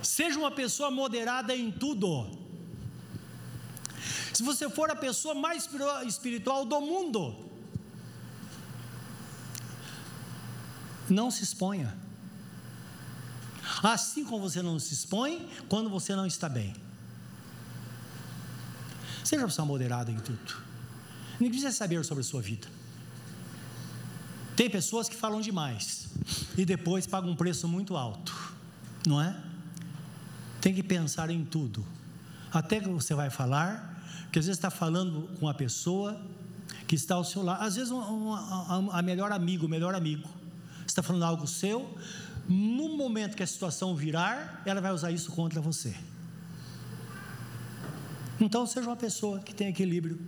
[0.02, 2.26] Seja uma pessoa moderada em tudo.
[4.32, 5.68] Se você for a pessoa mais
[6.06, 7.50] espiritual do mundo,
[11.10, 11.94] não se exponha.
[13.82, 16.74] Assim como você não se expõe quando você não está bem.
[19.28, 20.56] Seja uma pessoa moderada em tudo.
[21.34, 22.66] Ninguém precisa saber sobre a sua vida.
[24.56, 26.08] Tem pessoas que falam demais
[26.56, 28.34] e depois pagam um preço muito alto,
[29.06, 29.38] não é?
[30.62, 31.84] Tem que pensar em tudo.
[32.50, 34.02] Até que você vai falar,
[34.32, 36.18] que às vezes está falando com uma pessoa
[36.86, 37.62] que está ao seu lado.
[37.62, 40.26] Às vezes, um, um, a melhor amigo, o melhor amigo,
[40.86, 41.98] está falando algo seu,
[42.48, 45.94] no momento que a situação virar, ela vai usar isso contra você.
[48.40, 50.18] Então, seja uma pessoa que tem equilíbrio,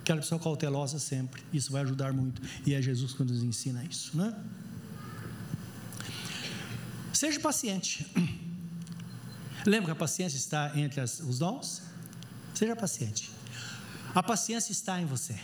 [0.00, 1.42] aquela pessoa cautelosa sempre.
[1.52, 2.40] Isso vai ajudar muito.
[2.66, 4.34] E é Jesus que nos ensina isso, né?
[7.12, 8.06] Seja paciente.
[9.66, 11.82] Lembra que a paciência está entre as, os dons?
[12.54, 13.30] Seja paciente.
[14.14, 15.36] A paciência está em você.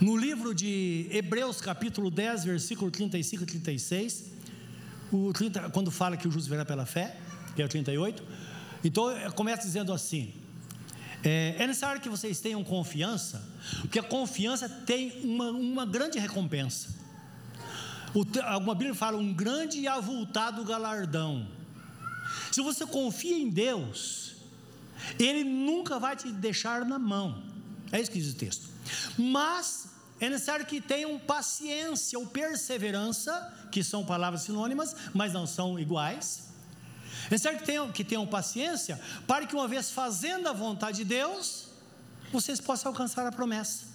[0.00, 4.24] No livro de Hebreus, capítulo 10, versículo 35 e 36,
[5.12, 7.16] o 30, quando fala que o justo verá pela fé,
[7.54, 8.22] que é o 38,
[8.82, 10.32] então começa dizendo assim:
[11.24, 13.42] é, é, necessário que vocês tenham confiança,
[13.80, 16.88] porque a confiança tem uma, uma grande recompensa.
[18.14, 21.48] O, alguma Bíblia fala um grande e avultado galardão.
[22.50, 24.34] Se você confia em Deus,
[25.18, 27.42] Ele nunca vai te deixar na mão.
[27.90, 28.68] É isso que diz o texto.
[29.16, 29.88] Mas
[30.20, 33.32] é necessário que tenham paciência ou perseverança,
[33.70, 36.51] que são palavras sinônimas, mas não são iguais.
[37.26, 41.04] É necessário que tenham, que tenham paciência, para que uma vez fazendo a vontade de
[41.04, 41.68] Deus,
[42.32, 43.86] vocês possam alcançar a promessa.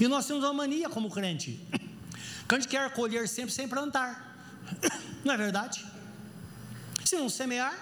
[0.00, 1.60] E nós temos uma mania como crente,
[2.52, 4.36] gente quer colher sempre sem plantar,
[5.24, 5.84] não é verdade?
[7.04, 7.74] Se não semear,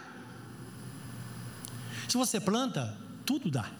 [2.09, 3.70] se você planta, tudo dá.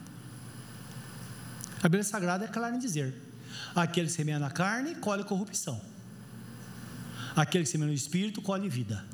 [1.79, 3.13] A Bíblia Sagrada é clara em dizer:
[3.75, 5.81] aquele que semeia na carne, colhe corrupção.
[7.35, 9.05] Aquele que semeia no espírito, colhe vida.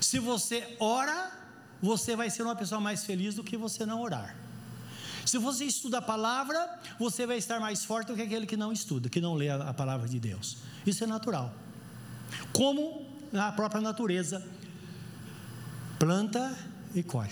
[0.00, 1.32] Se você ora,
[1.80, 4.36] você vai ser uma pessoa mais feliz do que você não orar.
[5.24, 6.58] Se você estuda a palavra,
[6.98, 9.74] você vai estar mais forte do que aquele que não estuda, que não lê a,
[9.74, 10.56] palavra de Deus.
[10.86, 11.54] Isso é natural.
[12.52, 14.46] Como na própria natureza
[15.98, 16.56] planta
[16.94, 17.30] e colhe.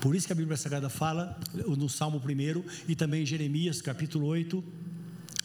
[0.00, 4.26] Por isso que a Bíblia Sagrada fala no Salmo 1 e também em Jeremias capítulo
[4.26, 4.64] 8,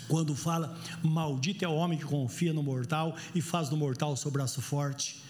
[0.07, 4.17] quando fala: Maldito é o homem que confia no mortal e faz do mortal o
[4.17, 5.21] seu braço forte,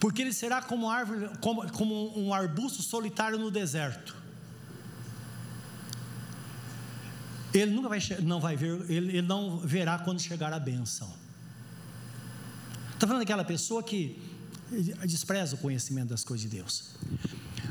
[0.00, 4.16] porque ele será como, árvore, como, como um arbusto solitário no deserto.
[7.52, 11.12] Ele nunca vai, não vai ver, ele, ele não verá quando chegar a bênção.
[12.94, 14.22] Está falando daquela pessoa que
[15.06, 16.94] despreza o conhecimento das coisas de Deus.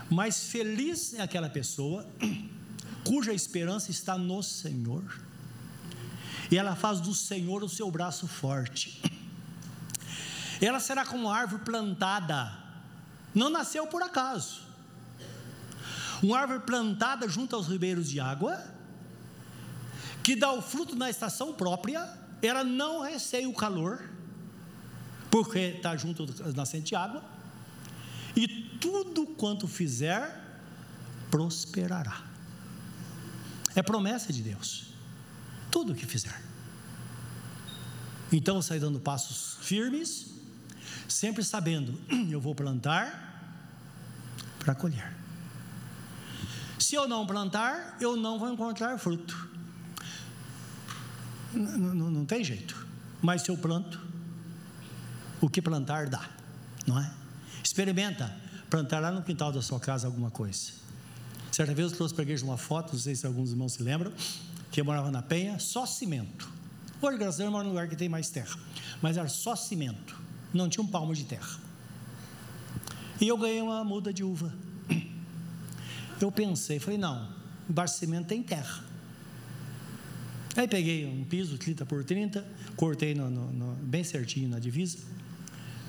[0.10, 2.06] Mas feliz é aquela pessoa
[3.04, 5.04] cuja esperança está no Senhor.
[6.52, 9.02] E ela faz do Senhor o seu braço forte.
[10.62, 12.58] Ela será como árvore plantada,
[13.34, 14.62] não nasceu por acaso.
[16.22, 18.62] Uma árvore plantada junto aos ribeiros de água,
[20.22, 22.08] que dá o fruto na estação própria,
[22.42, 24.04] ela não receia o calor,
[25.32, 27.24] porque está junto à nascente de água,
[28.36, 28.48] e
[28.80, 30.46] tudo quanto fizer,
[31.32, 32.22] prosperará.
[33.76, 34.88] É promessa de Deus,
[35.72, 36.42] tudo o que fizer.
[38.32, 40.39] Então, sai dando passos firmes,
[41.10, 42.00] sempre sabendo,
[42.30, 43.28] eu vou plantar
[44.60, 45.14] para colher.
[46.78, 49.50] Se eu não plantar, eu não vou encontrar fruto.
[51.54, 52.88] Não, não tem jeito.
[53.22, 54.00] Mas se eu planto,
[55.42, 56.28] o que plantar dá,
[56.88, 57.12] não é?
[57.64, 58.34] Experimenta
[58.70, 60.72] plantar lá no quintal da sua casa alguma coisa.
[61.52, 63.84] Certa vez eu trouxe para a igreja uma foto, não sei se alguns irmãos se
[63.84, 64.14] lembram,
[64.72, 66.50] que eu morava na Penha, só cimento.
[67.02, 68.56] Hoje, graças a Deus, eu moro num lugar que tem mais terra,
[69.02, 70.16] mas era só cimento,
[70.54, 71.60] não tinha um palmo de terra.
[73.22, 74.54] E eu ganhei uma muda de uva.
[76.22, 77.30] Eu pensei, falei, não,
[77.70, 78.84] embaixo de cimento tem terra.
[80.56, 82.46] Aí peguei um piso 30 por 30,
[82.76, 84.98] cortei no, no, no, bem certinho na divisa,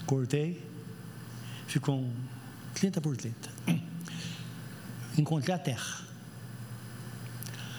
[0.06, 0.64] cortei,
[1.66, 2.12] ficou um
[2.74, 3.50] 30 por 30.
[5.18, 6.04] Encontrei a terra.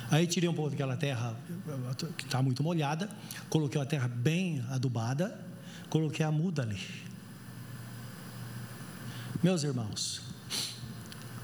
[0.10, 1.38] Aí tirei um pouco daquela terra
[2.18, 3.10] que está muito molhada,
[3.50, 5.51] coloquei a terra bem adubada,
[5.92, 6.80] coloquei a muda ali.
[9.44, 10.22] Meus irmãos,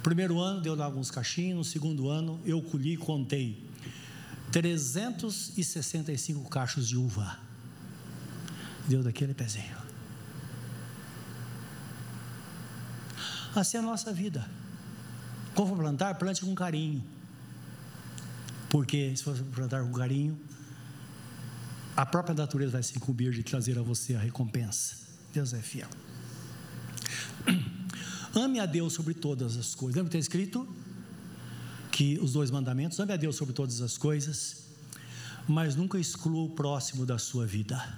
[0.02, 3.62] primeiro ano deu lá alguns cachinhos, no segundo ano eu colhi e contei
[4.52, 7.38] 365 cachos de uva.
[8.88, 9.76] Deu daquele pezinho.
[13.54, 14.50] Assim é a nossa vida.
[15.54, 17.04] Como for plantar, plante com carinho.
[18.70, 20.40] Porque se você plantar com carinho,
[21.98, 24.98] a própria natureza vai se incumbir de trazer a você a recompensa.
[25.34, 25.90] Deus é fiel.
[28.36, 29.96] Ame a Deus sobre todas as coisas.
[29.96, 30.68] Lembra que está escrito
[31.92, 33.00] que os dois mandamentos?
[33.00, 34.68] Ame a Deus sobre todas as coisas,
[35.48, 37.98] mas nunca exclua o próximo da sua vida.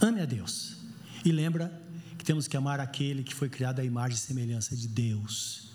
[0.00, 0.78] Ame a Deus.
[1.22, 1.70] E lembra
[2.16, 5.68] que temos que amar aquele que foi criado à imagem e semelhança de Deus.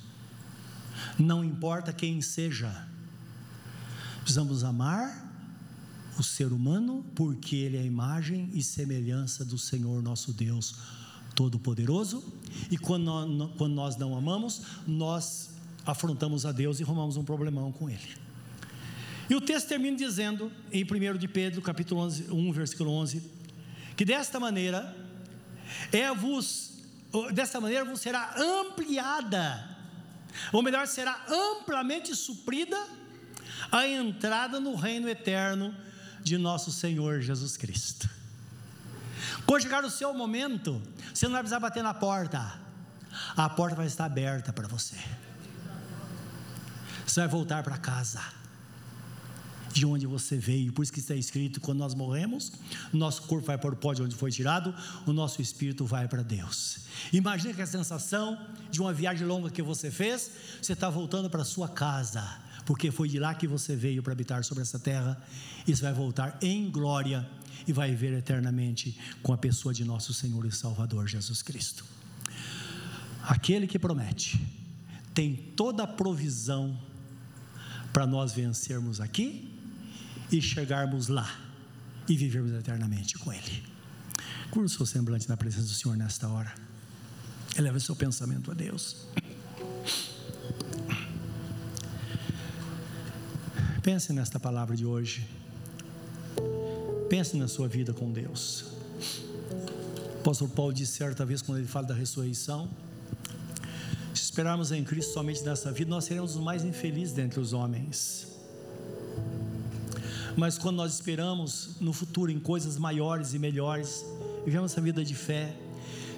[1.20, 2.88] Não importa quem seja,
[4.24, 5.25] precisamos amar
[6.18, 10.76] o ser humano porque ele é a imagem e semelhança do Senhor nosso Deus
[11.36, 12.24] Todo-Poderoso.
[12.72, 13.04] E quando
[13.68, 15.50] nós, não amamos, nós
[15.86, 18.26] afrontamos a Deus e arrumamos um problemão com Ele.
[19.30, 23.24] E o texto termina dizendo, em 1 de Pedro, capítulo 11, 1, versículo 11,
[23.98, 24.96] que desta maneira,
[25.92, 26.74] é vos,
[27.34, 29.78] desta maneira vos será ampliada,
[30.54, 32.78] ou melhor, será amplamente suprida
[33.72, 35.76] a entrada no reino eterno
[36.26, 38.10] de nosso Senhor Jesus Cristo.
[39.46, 40.82] Quando chegar o seu momento,
[41.14, 42.60] você não vai precisar bater na porta,
[43.38, 44.98] a porta vai estar aberta para você.
[47.06, 48.22] Você vai voltar para casa,
[49.72, 50.74] de onde você veio.
[50.74, 52.52] Por isso que está escrito: quando nós morremos,
[52.92, 54.74] nosso corpo vai para o pó de onde foi tirado,
[55.06, 56.80] o nosso espírito vai para Deus.
[57.14, 61.44] Imagina que a sensação de uma viagem longa que você fez, você está voltando para
[61.44, 65.22] a sua casa, porque foi de lá que você veio para habitar sobre essa terra,
[65.68, 67.28] e você vai voltar em glória
[67.68, 71.86] e vai viver eternamente com a pessoa de nosso Senhor e Salvador Jesus Cristo.
[73.24, 74.40] Aquele que promete
[75.14, 76.78] tem toda a provisão
[77.94, 79.52] para nós vencermos aqui
[80.32, 81.40] e chegarmos lá
[82.08, 83.64] e vivermos eternamente com Ele.
[84.52, 86.54] Curva o seu semblante na presença do Senhor nesta hora.
[87.58, 89.08] Eleva seu pensamento a Deus.
[93.86, 95.28] Pense nesta palavra de hoje.
[97.08, 98.66] Pense na sua vida com Deus.
[100.16, 102.68] O apóstolo Paulo disse certa vez, quando ele fala da ressurreição:
[104.12, 108.28] se esperarmos em Cristo somente nessa vida, nós seremos os mais infelizes dentre os homens.
[110.36, 114.04] Mas quando nós esperamos no futuro em coisas maiores e melhores,
[114.44, 115.56] vivemos essa vida de fé,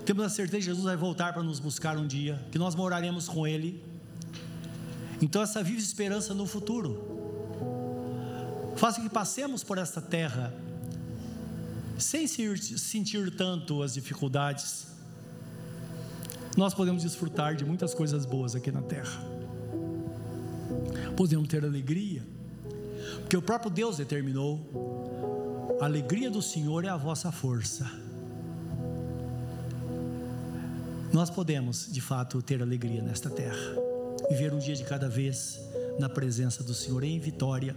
[0.05, 3.27] temos a certeza que Jesus vai voltar para nos buscar um dia, que nós moraremos
[3.27, 3.83] com Ele.
[5.21, 7.16] Então, essa viva esperança no futuro
[8.77, 10.53] faça que passemos por esta terra
[11.97, 14.87] sem sentir tanto as dificuldades,
[16.55, 19.19] nós podemos desfrutar de muitas coisas boas aqui na terra.
[21.15, 22.23] Podemos ter alegria,
[23.21, 24.59] porque o próprio Deus determinou:
[25.81, 27.89] a alegria do Senhor é a vossa força.
[31.11, 33.75] Nós podemos, de fato, ter alegria nesta terra,
[34.29, 35.59] viver um dia de cada vez
[35.97, 37.75] na presença do Senhor em vitória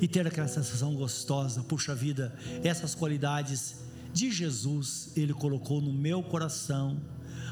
[0.00, 3.76] e ter aquela sensação gostosa, puxa vida, essas qualidades
[4.12, 7.00] de Jesus Ele colocou no meu coração,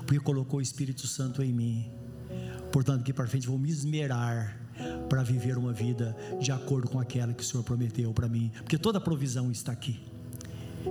[0.06, 1.90] porque colocou o Espírito Santo em mim.
[2.72, 4.58] Portanto, que para frente vou me esmerar
[5.08, 8.78] para viver uma vida de acordo com aquela que o Senhor prometeu para mim, porque
[8.78, 10.00] toda provisão está aqui.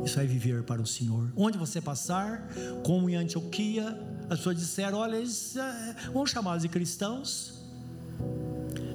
[0.06, 1.32] Isso é viver para o Senhor.
[1.36, 2.48] Onde você passar,
[2.84, 3.98] como em Antioquia,
[4.30, 7.59] as pessoas disseram: olha, eles, é, vamos chamá-los de cristãos.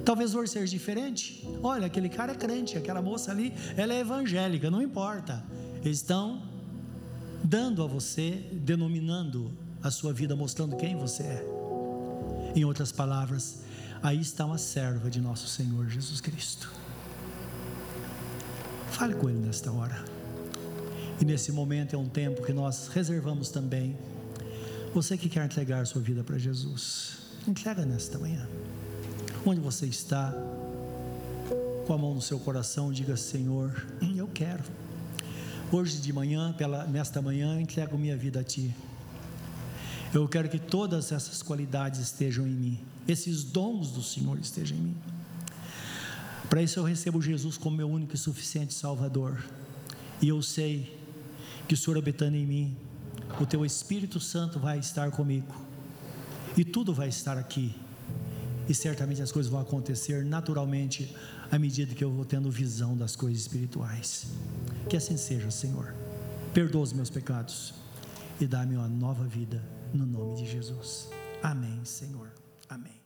[0.05, 1.43] Talvez hoje seja diferente.
[1.63, 5.43] Olha, aquele cara é crente, aquela moça ali, ela é evangélica, não importa.
[5.83, 6.43] Eles estão
[7.43, 9.51] dando a você, denominando
[9.81, 11.45] a sua vida, mostrando quem você é.
[12.55, 13.63] Em outras palavras,
[14.01, 16.71] aí está uma serva de nosso Senhor Jesus Cristo.
[18.91, 20.05] Fale com Ele nesta hora.
[21.19, 23.97] E nesse momento é um tempo que nós reservamos também.
[24.93, 28.47] Você que quer entregar sua vida para Jesus, entrega nesta manhã.
[29.47, 30.33] Onde você está,
[31.85, 33.85] com a mão no seu coração, diga: Senhor,
[34.17, 34.63] eu quero.
[35.71, 38.73] Hoje de manhã, pela, nesta manhã, eu entrego minha vida a Ti.
[40.11, 44.81] Eu quero que todas essas qualidades estejam em mim, esses dons do Senhor estejam em
[44.81, 44.97] mim.
[46.49, 49.45] Para isso eu recebo Jesus como meu único e suficiente Salvador.
[50.23, 50.97] E eu sei
[51.67, 52.75] que o Senhor habitando em mim,
[53.39, 55.53] o Teu Espírito Santo vai estar comigo.
[56.57, 57.75] E tudo vai estar aqui
[58.67, 61.15] e certamente as coisas vão acontecer naturalmente
[61.51, 64.27] à medida que eu vou tendo visão das coisas espirituais.
[64.89, 65.93] Que assim seja, Senhor.
[66.53, 67.73] Perdoa os meus pecados
[68.39, 69.63] e dá-me uma nova vida
[69.93, 71.09] no nome de Jesus.
[71.43, 72.31] Amém, Senhor.
[72.67, 73.04] Amém.